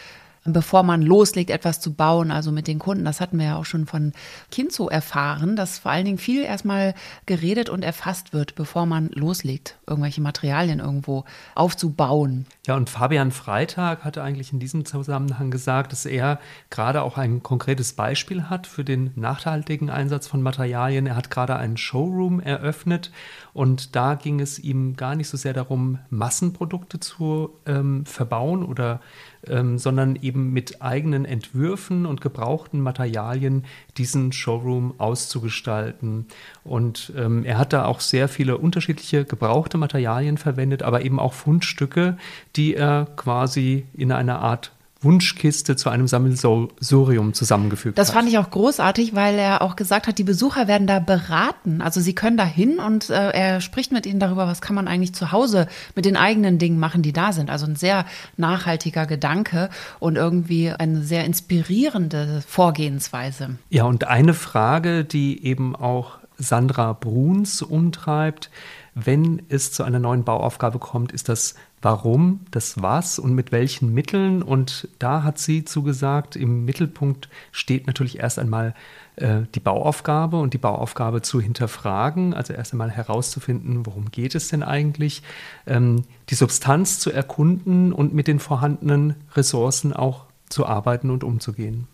bevor 0.45 0.83
man 0.83 1.01
loslegt, 1.01 1.49
etwas 1.49 1.79
zu 1.79 1.93
bauen, 1.93 2.31
also 2.31 2.51
mit 2.51 2.67
den 2.67 2.79
Kunden. 2.79 3.05
Das 3.05 3.21
hatten 3.21 3.39
wir 3.39 3.45
ja 3.45 3.55
auch 3.57 3.65
schon 3.65 3.85
von 3.85 4.13
Kinzo 4.51 4.89
erfahren, 4.89 5.55
dass 5.55 5.79
vor 5.79 5.91
allen 5.91 6.05
Dingen 6.05 6.17
viel 6.17 6.43
erstmal 6.43 6.93
geredet 7.25 7.69
und 7.69 7.83
erfasst 7.83 8.33
wird, 8.33 8.55
bevor 8.55 8.85
man 8.85 9.09
loslegt, 9.09 9.77
irgendwelche 9.87 10.21
Materialien 10.21 10.79
irgendwo 10.79 11.23
aufzubauen. 11.55 12.45
Ja, 12.67 12.75
und 12.75 12.89
Fabian 12.89 13.31
Freitag 13.31 14.03
hatte 14.03 14.23
eigentlich 14.23 14.51
in 14.51 14.59
diesem 14.59 14.85
Zusammenhang 14.85 15.51
gesagt, 15.51 15.91
dass 15.91 16.05
er 16.05 16.39
gerade 16.69 17.03
auch 17.03 17.17
ein 17.17 17.43
konkretes 17.43 17.93
Beispiel 17.93 18.49
hat 18.49 18.67
für 18.67 18.83
den 18.83 19.11
nachhaltigen 19.15 19.89
Einsatz 19.89 20.27
von 20.27 20.41
Materialien. 20.41 21.07
Er 21.07 21.15
hat 21.15 21.29
gerade 21.29 21.55
einen 21.55 21.77
Showroom 21.77 22.39
eröffnet 22.39 23.11
und 23.53 23.95
da 23.95 24.15
ging 24.15 24.39
es 24.39 24.59
ihm 24.59 24.95
gar 24.95 25.15
nicht 25.15 25.29
so 25.29 25.37
sehr 25.37 25.53
darum, 25.53 25.99
Massenprodukte 26.09 26.99
zu 26.99 27.51
ähm, 27.65 28.05
verbauen 28.05 28.63
oder 28.63 28.99
ähm, 29.47 29.77
sondern 29.77 30.17
eben 30.21 30.51
mit 30.53 30.81
eigenen 30.81 31.25
Entwürfen 31.25 32.05
und 32.05 32.21
gebrauchten 32.21 32.81
Materialien 32.81 33.65
diesen 33.97 34.31
Showroom 34.31 34.95
auszugestalten. 34.97 36.27
Und 36.63 37.13
ähm, 37.17 37.43
er 37.45 37.57
hat 37.57 37.73
da 37.73 37.85
auch 37.85 37.99
sehr 37.99 38.27
viele 38.27 38.57
unterschiedliche 38.57 39.25
gebrauchte 39.25 39.77
Materialien 39.77 40.37
verwendet, 40.37 40.83
aber 40.83 41.03
eben 41.03 41.19
auch 41.19 41.33
Fundstücke, 41.33 42.17
die 42.55 42.75
er 42.75 43.07
quasi 43.15 43.85
in 43.93 44.11
einer 44.11 44.39
Art 44.39 44.71
Wunschkiste 45.03 45.75
zu 45.75 45.89
einem 45.89 46.07
Sammelsurium 46.07 47.33
zusammengefügt 47.33 47.97
das 47.97 48.09
hat. 48.09 48.15
Das 48.15 48.21
fand 48.21 48.29
ich 48.29 48.37
auch 48.37 48.49
großartig, 48.49 49.15
weil 49.15 49.37
er 49.37 49.61
auch 49.61 49.75
gesagt 49.75 50.07
hat, 50.07 50.17
die 50.17 50.23
Besucher 50.23 50.67
werden 50.67 50.87
da 50.87 50.99
beraten. 50.99 51.81
Also 51.81 52.01
sie 52.01 52.15
können 52.15 52.37
da 52.37 52.45
hin 52.45 52.79
und 52.79 53.09
äh, 53.09 53.31
er 53.31 53.61
spricht 53.61 53.91
mit 53.91 54.05
ihnen 54.05 54.19
darüber, 54.19 54.47
was 54.47 54.61
kann 54.61 54.75
man 54.75 54.87
eigentlich 54.87 55.13
zu 55.13 55.31
Hause 55.31 55.67
mit 55.95 56.05
den 56.05 56.15
eigenen 56.15 56.57
Dingen 56.57 56.79
machen, 56.79 57.01
die 57.01 57.13
da 57.13 57.33
sind. 57.33 57.49
Also 57.49 57.65
ein 57.65 57.75
sehr 57.75 58.05
nachhaltiger 58.37 59.05
Gedanke 59.05 59.69
und 59.99 60.15
irgendwie 60.15 60.71
eine 60.71 61.01
sehr 61.01 61.25
inspirierende 61.25 62.41
Vorgehensweise. 62.47 63.57
Ja, 63.69 63.85
und 63.85 64.07
eine 64.07 64.33
Frage, 64.33 65.03
die 65.03 65.45
eben 65.45 65.75
auch 65.75 66.19
Sandra 66.37 66.93
Bruns 66.93 67.61
umtreibt, 67.61 68.49
wenn 68.95 69.41
es 69.49 69.71
zu 69.71 69.83
einer 69.83 69.99
neuen 69.99 70.23
Bauaufgabe 70.23 70.79
kommt, 70.79 71.11
ist 71.11 71.29
das 71.29 71.55
Warum, 71.83 72.39
das 72.49 72.81
Was 72.81 73.19
und 73.19 73.35
mit 73.35 73.51
welchen 73.51 73.93
Mitteln. 73.93 74.41
Und 74.41 74.87
da 74.99 75.23
hat 75.23 75.37
sie 75.37 75.65
zugesagt, 75.65 76.37
im 76.37 76.63
Mittelpunkt 76.63 77.27
steht 77.51 77.87
natürlich 77.87 78.19
erst 78.19 78.39
einmal 78.39 78.73
äh, 79.17 79.41
die 79.53 79.59
Bauaufgabe 79.59 80.39
und 80.39 80.53
die 80.53 80.57
Bauaufgabe 80.57 81.21
zu 81.21 81.41
hinterfragen, 81.41 82.33
also 82.33 82.53
erst 82.53 82.71
einmal 82.71 82.89
herauszufinden, 82.89 83.85
worum 83.85 84.11
geht 84.11 84.33
es 84.33 84.47
denn 84.47 84.63
eigentlich, 84.63 85.23
ähm, 85.67 86.05
die 86.29 86.35
Substanz 86.35 86.99
zu 86.99 87.11
erkunden 87.11 87.91
und 87.91 88.13
mit 88.13 88.27
den 88.27 88.39
vorhandenen 88.39 89.15
Ressourcen 89.35 89.91
auch 89.91 90.23
zu 90.47 90.65
arbeiten 90.65 91.09
und 91.09 91.25
umzugehen. 91.25 91.87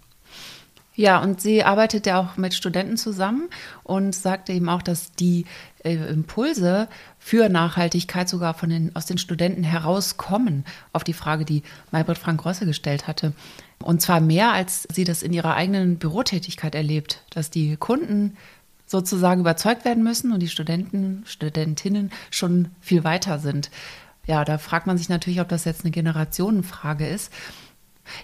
Ja, 1.00 1.22
und 1.22 1.40
sie 1.40 1.64
arbeitet 1.64 2.08
ja 2.08 2.20
auch 2.20 2.36
mit 2.36 2.54
Studenten 2.54 2.98
zusammen 2.98 3.48
und 3.86 4.14
sagte 4.14 4.52
eben 4.52 4.68
auch, 4.68 4.82
dass 4.82 5.14
die 5.14 5.46
äh, 5.86 5.96
Impulse 5.96 6.90
für 7.18 7.48
Nachhaltigkeit 7.48 8.28
sogar 8.28 8.54
von 8.54 8.70
den, 8.70 8.94
aus 8.98 9.06
den 9.06 9.18
Studenten 9.18 9.64
herauskommen, 9.64 10.66
auf 10.92 11.06
die 11.06 11.14
Frage, 11.14 11.46
die 11.46 11.64
Maybrit 11.92 12.18
Frank 12.18 12.44
Rosse 12.44 12.66
gestellt 12.66 13.08
hatte. 13.08 13.32
Und 13.82 14.02
zwar 14.02 14.20
mehr, 14.20 14.52
als 14.52 14.90
sie 14.92 15.06
das 15.06 15.24
in 15.24 15.32
ihrer 15.32 15.56
eigenen 15.56 16.00
Bürotätigkeit 16.00 16.76
erlebt, 16.76 17.24
dass 17.30 17.50
die 17.50 17.78
Kunden 17.78 18.36
sozusagen 18.86 19.40
überzeugt 19.40 19.86
werden 19.86 20.04
müssen 20.04 20.34
und 20.34 20.42
die 20.42 20.50
Studenten, 20.50 21.24
Studentinnen 21.26 22.12
schon 22.30 22.72
viel 22.82 23.06
weiter 23.06 23.40
sind. 23.40 23.72
Ja, 24.28 24.44
da 24.44 24.58
fragt 24.58 24.86
man 24.86 24.98
sich 24.98 25.08
natürlich, 25.08 25.40
ob 25.40 25.48
das 25.48 25.64
jetzt 25.64 25.86
eine 25.86 25.92
Generationenfrage 25.92 27.08
ist. 27.08 27.32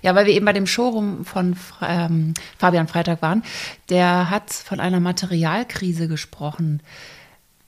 Ja, 0.02 0.16
weil 0.16 0.26
wir 0.26 0.34
eben 0.34 0.46
bei 0.46 0.54
dem 0.54 0.68
Showroom 0.68 1.26
von 1.26 1.56
ähm, 1.82 2.34
Fabian 2.58 2.88
Freitag 2.88 3.22
waren. 3.22 3.44
Der 3.90 4.30
hat 4.30 4.52
von 4.52 4.80
einer 4.80 5.00
Materialkrise 5.00 6.08
gesprochen. 6.08 6.82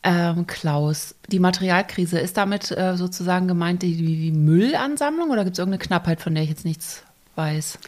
Ähm, 0.04 0.48
Klaus, 0.48 1.16
die 1.28 1.40
Materialkrise, 1.40 2.20
ist 2.20 2.38
damit 2.38 2.72
äh, 2.72 2.96
sozusagen 2.96 3.48
gemeint 3.48 3.82
die, 3.82 3.96
die 3.98 4.32
Müllansammlung 4.32 5.30
oder 5.32 5.44
gibt 5.44 5.56
es 5.56 5.60
irgendeine 5.60 5.84
Knappheit, 5.84 6.22
von 6.22 6.34
der 6.34 6.44
ich 6.44 6.50
jetzt 6.50 6.66
nichts 6.66 7.04
weiß? 7.36 7.80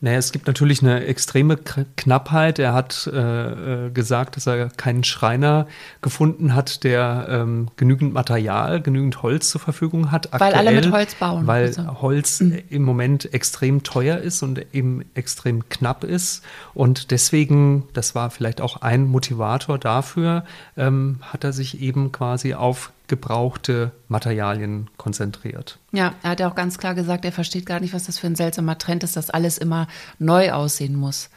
Naja, 0.00 0.18
es 0.18 0.30
gibt 0.30 0.46
natürlich 0.46 0.82
eine 0.82 1.06
extreme 1.06 1.56
Knappheit. 1.56 2.58
Er 2.58 2.74
hat 2.74 3.10
äh, 3.10 3.86
äh, 3.86 3.90
gesagt, 3.90 4.36
dass 4.36 4.46
er 4.46 4.68
keinen 4.68 5.04
Schreiner 5.04 5.66
gefunden 6.02 6.54
hat, 6.54 6.84
der 6.84 7.26
ähm, 7.30 7.68
genügend 7.76 8.12
Material, 8.12 8.82
genügend 8.82 9.22
Holz 9.22 9.48
zur 9.48 9.60
Verfügung 9.60 10.10
hat. 10.10 10.34
Aktuell, 10.34 10.52
weil 10.52 10.58
alle 10.58 10.72
mit 10.72 10.92
Holz 10.92 11.14
bauen. 11.14 11.46
Weil 11.46 11.68
also. 11.68 12.02
Holz 12.02 12.40
mhm. 12.40 12.58
im 12.68 12.82
Moment 12.82 13.32
extrem 13.32 13.84
teuer 13.84 14.18
ist 14.18 14.42
und 14.42 14.74
eben 14.74 15.02
extrem 15.14 15.66
knapp 15.70 16.04
ist. 16.04 16.42
Und 16.74 17.10
deswegen, 17.10 17.88
das 17.94 18.14
war 18.14 18.28
vielleicht 18.28 18.60
auch 18.60 18.82
ein 18.82 19.06
Motivator 19.06 19.78
dafür, 19.78 20.44
ähm, 20.76 21.20
hat 21.22 21.42
er 21.42 21.54
sich 21.54 21.80
eben 21.80 22.12
quasi 22.12 22.52
auf 22.52 22.92
gebrauchte 23.08 23.92
Materialien 24.08 24.88
konzentriert. 24.96 25.78
Ja, 25.92 26.14
er 26.22 26.30
hat 26.30 26.40
ja 26.40 26.48
auch 26.48 26.54
ganz 26.54 26.78
klar 26.78 26.94
gesagt, 26.94 27.24
er 27.24 27.32
versteht 27.32 27.66
gar 27.66 27.80
nicht, 27.80 27.94
was 27.94 28.04
das 28.04 28.18
für 28.18 28.26
ein 28.26 28.36
seltsamer 28.36 28.78
Trend 28.78 29.04
ist, 29.04 29.16
dass 29.16 29.30
alles 29.30 29.58
immer 29.58 29.86
neu 30.18 30.52
aussehen 30.52 30.96
muss. 30.96 31.30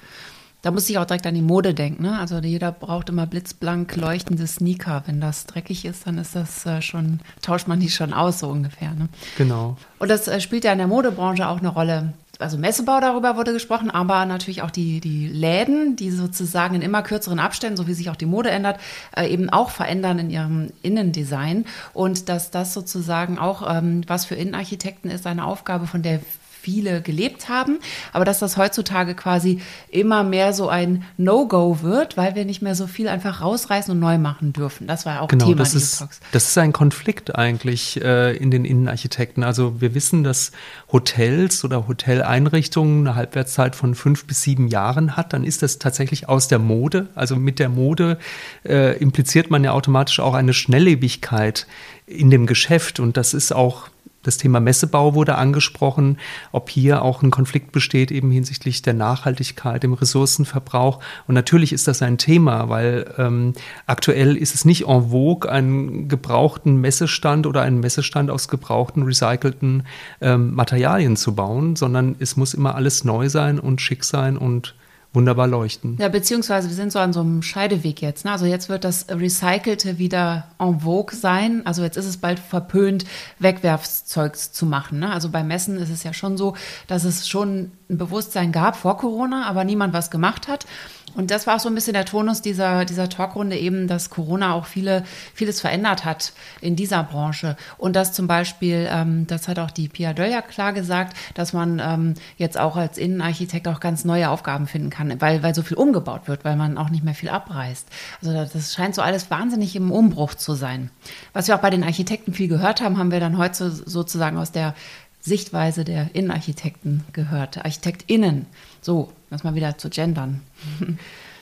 Da 0.62 0.72
muss 0.72 0.90
ich 0.90 0.98
auch 0.98 1.06
direkt 1.06 1.26
an 1.26 1.36
die 1.36 1.42
Mode 1.42 1.74
denken. 1.74 2.04
Ne? 2.04 2.20
Also 2.20 2.40
jeder 2.40 2.74
braucht 2.74 3.08
immer 3.08 3.26
blitzblank 3.26 3.96
leuchtende 3.96 4.46
Sneaker. 4.46 5.04
Wenn 5.06 5.22
das 5.22 5.46
dreckig 5.46 5.86
ist, 5.86 6.06
dann 6.06 6.18
ist 6.18 6.36
das 6.36 6.66
äh, 6.66 6.82
schon, 6.82 7.22
tauscht 7.42 7.68
man 7.68 7.80
die 7.80 7.90
schon 7.90 8.14
aus, 8.14 8.40
so 8.40 8.50
ungefähr. 8.50 8.94
Ne? 8.94 9.08
Genau. 9.38 9.78
Und 10.00 10.10
das 10.10 10.28
äh, 10.28 10.42
spielt 10.42 10.66
ja 10.66 10.74
in 10.74 10.80
der 10.80 10.88
Modebranche 10.88 11.48
auch 11.48 11.60
eine 11.60 11.70
Rolle 11.70 12.14
also 12.40 12.58
Messebau 12.58 13.00
darüber 13.02 13.36
wurde 13.36 13.54
gesprochen, 13.54 13.92
aber 13.92 14.26
natürlich 14.26 14.62
auch 14.62 14.72
die, 14.72 15.02
die 15.02 15.28
Läden, 15.28 15.96
die 15.96 16.10
sozusagen 16.10 16.76
in 16.76 16.82
immer 16.82 17.04
kürzeren 17.04 17.40
Abständen, 17.40 17.78
so 17.78 17.88
wie 17.88 17.94
sich 17.94 18.10
auch 18.10 18.16
die 18.16 18.26
Mode 18.26 18.50
ändert, 18.50 18.80
äh, 19.16 19.28
eben 19.28 19.50
auch 19.50 19.70
verändern 19.70 20.20
in 20.20 20.30
ihrem 20.30 20.72
Innendesign. 20.82 21.66
Und 21.94 22.30
dass 22.30 22.50
das 22.50 22.74
sozusagen 22.74 23.38
auch, 23.38 23.70
ähm, 23.70 24.04
was 24.08 24.26
für 24.26 24.36
Innenarchitekten 24.36 25.12
ist, 25.12 25.28
eine 25.28 25.46
Aufgabe, 25.46 25.86
von 25.86 26.02
der 26.02 26.22
viele 26.70 27.02
gelebt 27.02 27.50
haben, 27.50 27.80
aber 28.14 28.26
dass 28.26 28.40
das 28.40 28.56
heutzutage 28.56 29.16
quasi 29.16 29.60
immer 29.90 30.24
mehr 30.24 30.54
so 30.54 30.70
ein 30.70 31.04
No-Go 31.18 31.82
wird, 31.82 32.16
weil 32.16 32.36
wir 32.36 32.46
nicht 32.46 32.62
mehr 32.62 32.76
so 32.76 32.86
viel 32.86 33.08
einfach 33.08 33.42
rausreißen 33.42 33.92
und 33.92 34.00
neu 34.00 34.20
machen 34.20 34.54
dürfen. 34.54 34.86
Das 34.86 35.06
war 35.06 35.22
auch 35.22 35.28
genau, 35.28 35.46
Thema 35.46 35.58
das 35.58 35.74
ist, 35.74 35.98
Talks. 35.98 36.20
Das 36.32 36.50
ist 36.50 36.58
ein 36.60 36.72
Konflikt 36.74 37.36
eigentlich 37.36 38.00
äh, 38.02 38.38
in 38.38 38.52
den 38.52 38.66
Innenarchitekten. 38.66 39.44
Also 39.44 39.82
wir 39.82 39.96
wissen, 39.96 40.24
dass 40.24 40.52
Hotels 40.92 41.64
oder 41.64 41.88
Hoteleinrichtungen 41.88 43.08
eine 43.08 43.16
Halbwertszeit 43.16 43.76
von 43.76 43.96
fünf 43.96 44.26
bis 44.26 44.44
sieben 44.44 44.68
Jahren 44.68 45.18
hat. 45.18 45.34
Dann 45.34 45.44
ist 45.44 45.64
das 45.64 45.80
tatsächlich 45.80 46.30
aus 46.30 46.48
der 46.48 46.60
Mode. 46.60 47.08
Also 47.16 47.36
mit 47.36 47.58
der 47.58 47.70
Mode 47.70 48.20
äh, 48.64 48.96
impliziert 49.00 49.50
man 49.50 49.64
ja 49.64 49.72
automatisch 49.72 50.20
auch 50.20 50.36
eine 50.36 50.54
Schnelllebigkeit 50.54 51.66
in 52.06 52.32
dem 52.32 52.46
Geschäft 52.46 53.00
und 53.00 53.18
das 53.18 53.34
ist 53.34 53.52
auch 53.52 53.90
das 54.24 54.38
Thema 54.38 54.60
Messebau 54.60 55.16
wurde 55.16 55.36
angesprochen, 55.36 56.18
ob 56.52 56.70
hier 56.70 57.02
auch 57.02 57.24
ein 57.24 57.32
Konflikt 57.32 57.72
besteht, 57.72 58.12
eben 58.12 58.32
hinsichtlich 58.32 58.82
der 58.82 58.94
Nachhaltigkeit, 58.94 59.82
dem 59.84 59.94
Ressourcenverbrauch. 59.94 61.00
Und 61.28 61.36
natürlich 61.36 61.72
ist 61.72 61.88
das 61.88 62.02
ein 62.02 62.18
Thema, 62.18 62.70
weil 62.70 63.14
ähm, 63.18 63.54
aktuell 63.88 64.36
ist 64.36 64.56
es 64.56 64.66
nicht 64.66 64.88
en 64.88 65.10
vogue, 65.10 65.50
einen 65.50 66.08
gebrauchten 66.10 66.82
Messestand 66.82 67.48
oder 67.48 67.62
einen 67.62 67.80
Messestand 67.80 68.30
aus 68.30 68.50
gebrauchten, 68.50 69.04
recycelten 69.04 69.84
ähm, 70.22 70.54
Materialien 70.54 71.16
zu 71.16 71.36
bauen, 71.36 71.76
sondern 71.76 72.16
es 72.20 72.36
muss 72.36 72.54
immer 72.54 72.76
alles 72.76 73.04
neu 73.04 73.30
sein 73.30 73.60
und 73.60 73.80
schick 73.80 74.04
sein 74.04 74.38
und 74.38 74.76
wunderbar 75.14 75.48
leuchten. 75.48 75.98
Ja, 76.00 76.08
beziehungsweise 76.08 76.70
wir 76.70 76.76
sind 76.76 76.92
so 76.92 77.00
an 77.00 77.14
so 77.14 77.22
einem 77.22 77.42
Scheideweg 77.42 78.02
jetzt. 78.02 78.26
Ne? 78.26 78.32
Also 78.32 78.46
jetzt 78.46 78.70
wird 78.70 78.84
das 78.84 79.08
Recycelte 79.10 79.98
wieder 79.98 80.48
en 80.60 80.82
vogue 80.82 81.16
sein. 81.16 81.66
Also 81.66 81.84
jetzt 81.84 81.98
ist 81.98 82.06
es 82.06 82.18
bald 82.18 82.40
verpönt, 82.40 83.06
Wegwerfzeugs 83.40 84.52
zu 84.52 84.66
machen. 84.68 85.00
Ne? 85.00 85.12
Also 85.12 85.30
bei 85.30 85.44
Messen 85.44 85.78
ist 85.78 85.90
es 85.90 86.04
ja 86.04 86.14
schon 86.14 86.38
so, 86.38 86.56
dass 86.88 87.06
es 87.06 87.28
schon 87.28 87.72
ein 87.90 87.98
Bewusstsein 87.98 88.52
gab 88.52 88.76
vor 88.76 88.98
Corona, 88.98 89.48
aber 89.48 89.64
niemand 89.64 89.94
was 89.94 90.12
gemacht 90.12 90.48
hat. 90.48 90.68
Und 91.16 91.32
das 91.32 91.48
war 91.48 91.56
auch 91.56 91.60
so 91.60 91.70
ein 91.70 91.76
bisschen 91.76 91.94
der 91.94 92.06
Tonus 92.06 92.42
dieser, 92.42 92.86
dieser 92.86 93.10
Talkrunde 93.10 93.58
eben, 93.58 93.88
dass 93.88 94.10
Corona 94.10 94.54
auch 94.54 94.66
viele, 94.66 95.04
vieles 95.34 95.62
verändert 95.62 96.06
hat 96.06 96.34
in 96.62 96.76
dieser 96.76 97.04
Branche. 97.04 97.58
Und 97.78 97.96
dass 97.96 98.14
zum 98.14 98.28
Beispiel, 98.28 98.88
ähm, 98.90 99.28
das 99.28 99.48
hat 99.48 99.60
auch 99.60 99.72
die 99.72 99.88
Pia 99.90 100.14
Dölja 100.14 100.42
klar 100.42 100.74
gesagt, 100.74 101.16
dass 101.34 101.54
man 101.54 101.82
ähm, 101.84 102.14
jetzt 102.38 102.60
auch 102.60 102.76
als 102.76 102.98
Innenarchitekt 102.98 103.68
auch 103.68 103.80
ganz 103.80 104.06
neue 104.06 104.30
Aufgaben 104.30 104.68
finden 104.68 104.90
kann, 104.90 105.20
weil, 105.22 105.44
weil 105.44 105.56
so 105.56 105.64
viel 105.64 105.78
umgebaut 105.78 106.28
wird, 106.28 106.46
weil 106.46 106.56
man 106.56 106.78
auch 106.78 106.90
nicht 106.90 107.04
mehr 107.04 107.16
viel 107.16 107.30
abreißt. 107.30 107.88
Also 108.22 108.34
das 108.34 108.74
scheint 108.74 108.96
so 108.96 109.02
alles 109.02 109.30
wahnsinnig 109.32 109.76
im 109.76 109.92
Umbruch 109.92 110.34
zu 110.36 110.54
sein. 110.54 110.90
Was 111.34 111.48
wir 111.48 111.56
auch 111.56 111.62
bei 111.62 111.70
den 111.70 111.84
Architekten 111.84 112.34
viel 112.34 112.48
gehört 112.48 112.82
haben, 112.82 112.98
haben 112.98 113.12
wir 113.12 113.20
dann 113.20 113.38
heute 113.38 113.72
sozusagen 113.72 114.38
aus 114.38 114.52
der 114.52 114.76
Sichtweise 115.22 115.84
der 115.84 116.16
Innenarchitekten 116.16 117.04
gehört, 117.12 117.58
ArchitektInnen. 117.58 118.46
So, 118.82 119.12
lass 119.30 119.44
mal 119.44 119.56
wieder 119.56 119.78
zu 119.78 119.90
gendern. 119.90 120.42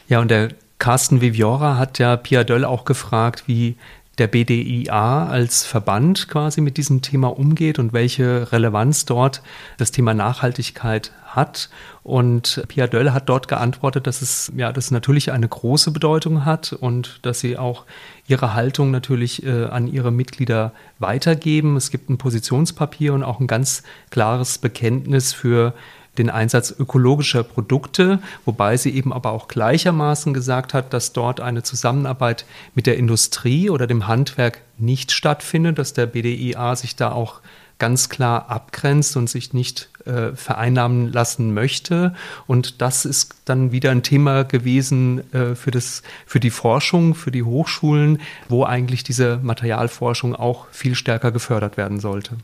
Ja, 0.10 0.22
und 0.22 0.32
der 0.32 0.54
Carsten 0.80 1.20
Viviora 1.20 1.78
hat 1.78 2.00
ja 2.00 2.16
Pia 2.16 2.46
Döll 2.46 2.64
auch 2.64 2.86
gefragt, 2.86 3.44
wie 3.48 3.76
der 4.18 4.28
BDIA 4.28 5.28
als 5.28 5.64
Verband 5.64 6.28
quasi 6.28 6.62
mit 6.62 6.78
diesem 6.78 7.02
Thema 7.02 7.28
umgeht 7.28 7.78
und 7.78 7.94
welche 7.94 8.52
Relevanz 8.52 9.06
dort 9.06 9.44
das 9.78 9.92
Thema 9.92 10.14
Nachhaltigkeit 10.14 11.12
hat. 11.26 11.70
Und 12.04 12.64
Pia 12.68 12.88
Döll 12.88 13.12
hat 13.12 13.30
dort 13.30 13.48
geantwortet, 13.48 14.08
dass 14.08 14.22
es 14.22 14.52
ja, 14.56 14.72
das 14.72 14.90
natürlich 14.90 15.32
eine 15.32 15.48
große 15.48 15.92
Bedeutung 15.92 16.46
hat 16.46 16.74
und 16.74 17.20
dass 17.24 17.42
sie 17.42 17.58
auch 17.58 17.86
ihre 18.28 18.54
Haltung 18.54 18.90
natürlich 18.92 19.46
äh, 19.46 19.66
an 19.66 19.88
ihre 19.88 20.12
Mitglieder 20.12 20.72
weitergeben. 21.00 21.76
Es 21.76 21.92
gibt 21.92 22.10
ein 22.10 22.18
Positionspapier 22.18 23.14
und 23.14 23.24
auch 23.24 23.40
ein 23.40 23.48
ganz 23.48 23.84
klares 24.10 24.58
Bekenntnis 24.58 25.34
für 25.34 25.74
den 26.18 26.30
Einsatz 26.30 26.74
ökologischer 26.78 27.44
Produkte, 27.44 28.20
wobei 28.46 28.78
sie 28.78 28.92
eben 28.96 29.14
aber 29.14 29.32
auch 29.32 29.48
gleichermaßen 29.48 30.34
gesagt 30.34 30.74
hat, 30.74 30.94
dass 30.94 31.14
dort 31.14 31.40
eine 31.40 31.64
Zusammenarbeit 31.64 32.46
mit 32.76 32.88
der 32.88 32.98
Industrie 32.98 33.70
oder 33.70 33.88
dem 33.88 34.08
Handwerk 34.08 34.62
nicht 34.78 35.12
stattfindet, 35.12 35.78
dass 35.78 35.94
der 35.94 36.06
BDIA 36.06 36.76
sich 36.76 36.96
da 36.96 37.12
auch 37.12 37.42
ganz 37.80 38.10
klar 38.10 38.50
abgrenzt 38.50 39.18
und 39.18 39.30
sich 39.30 39.54
nicht 39.54 39.90
äh, 40.06 40.36
vereinnahmen 40.36 41.12
lassen 41.12 41.54
möchte. 41.54 42.16
Und 42.48 42.82
das 42.82 43.06
ist 43.06 43.36
dann 43.46 43.72
wieder 43.72 43.92
ein 43.92 44.04
Thema 44.04 44.44
gewesen 44.44 45.32
äh, 45.34 45.56
für, 45.56 45.72
das, 45.72 46.02
für 46.26 46.40
die 46.40 46.50
Forschung, 46.50 47.14
für 47.14 47.32
die 47.32 47.44
Hochschulen, 47.44 48.20
wo 48.50 48.64
eigentlich 48.64 49.04
diese 49.04 49.40
Materialforschung 49.44 50.36
auch 50.36 50.68
viel 50.72 50.96
stärker 50.96 51.32
gefördert 51.32 51.78
werden 51.78 52.00
sollte. 52.00 52.38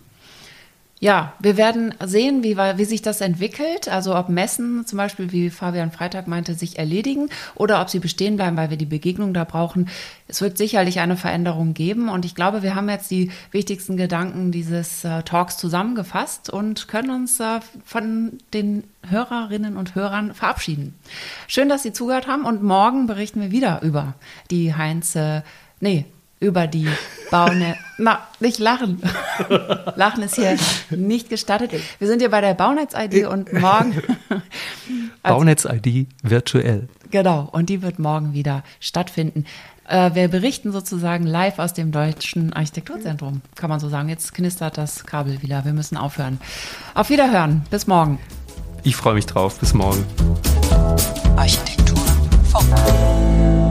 Ja, 1.03 1.33
wir 1.39 1.57
werden 1.57 1.93
sehen, 2.05 2.45
wie, 2.45 2.55
wie 2.55 2.85
sich 2.85 3.01
das 3.01 3.19
entwickelt. 3.19 3.89
Also 3.89 4.15
ob 4.15 4.29
Messen 4.29 4.85
zum 4.85 4.95
Beispiel, 4.95 5.33
wie 5.33 5.49
Fabian 5.49 5.91
Freitag 5.91 6.29
meinte, 6.29 6.53
sich 6.53 6.79
erledigen 6.79 7.27
oder 7.55 7.81
ob 7.81 7.89
sie 7.89 7.99
bestehen 7.99 8.37
bleiben, 8.37 8.55
weil 8.55 8.69
wir 8.69 8.77
die 8.77 8.85
Begegnung 8.85 9.33
da 9.33 9.43
brauchen. 9.43 9.89
Es 10.29 10.39
wird 10.39 10.57
sicherlich 10.57 11.01
eine 11.01 11.17
Veränderung 11.17 11.73
geben. 11.73 12.07
Und 12.07 12.23
ich 12.23 12.35
glaube, 12.35 12.63
wir 12.63 12.75
haben 12.75 12.87
jetzt 12.87 13.11
die 13.11 13.31
wichtigsten 13.51 13.97
Gedanken 13.97 14.53
dieses 14.53 15.03
äh, 15.03 15.23
Talks 15.23 15.57
zusammengefasst 15.57 16.49
und 16.49 16.87
können 16.87 17.09
uns 17.09 17.37
äh, 17.41 17.59
von 17.83 18.37
den 18.53 18.85
Hörerinnen 19.05 19.75
und 19.75 19.95
Hörern 19.95 20.33
verabschieden. 20.33 20.97
Schön, 21.47 21.67
dass 21.67 21.83
Sie 21.83 21.91
zugehört 21.91 22.27
haben. 22.27 22.45
Und 22.45 22.63
morgen 22.63 23.07
berichten 23.07 23.41
wir 23.41 23.51
wieder 23.51 23.81
über 23.81 24.13
die 24.51 24.73
Heinz, 24.73 25.17
äh, 25.17 25.41
nee, 25.81 26.05
über 26.43 26.67
die 26.67 26.87
Baune. 27.31 27.75
Na, 27.97 28.19
nicht 28.39 28.59
lachen. 28.59 29.01
lachen 29.95 30.23
ist 30.23 30.35
hier 30.35 30.57
nicht 30.91 31.29
gestattet. 31.29 31.71
Wir 31.99 32.07
sind 32.07 32.19
hier 32.19 32.29
bei 32.29 32.41
der 32.41 32.53
Baunetz-ID 32.53 33.25
und 33.27 33.51
morgen. 33.53 34.01
Baunetz-ID 35.23 36.07
virtuell. 36.21 36.89
Genau, 37.09 37.47
und 37.51 37.69
die 37.69 37.81
wird 37.81 37.97
morgen 37.97 38.33
wieder 38.33 38.63
stattfinden. 38.79 39.45
Äh, 39.87 40.11
wir 40.13 40.27
berichten 40.27 40.71
sozusagen 40.71 41.25
live 41.25 41.59
aus 41.59 41.73
dem 41.73 41.91
Deutschen 41.91 42.53
Architekturzentrum, 42.53 43.41
kann 43.55 43.69
man 43.69 43.79
so 43.79 43.89
sagen. 43.89 44.09
Jetzt 44.09 44.33
knistert 44.33 44.77
das 44.77 45.05
Kabel 45.05 45.41
wieder. 45.41 45.65
Wir 45.65 45.73
müssen 45.73 45.97
aufhören. 45.97 46.39
Auf 46.93 47.09
Wiederhören. 47.09 47.63
Bis 47.69 47.87
morgen. 47.87 48.19
Ich 48.83 48.95
freue 48.95 49.13
mich 49.13 49.25
drauf. 49.25 49.59
Bis 49.59 49.73
morgen. 49.73 50.05
Architektur. 51.37 52.05
Funk. 52.51 53.62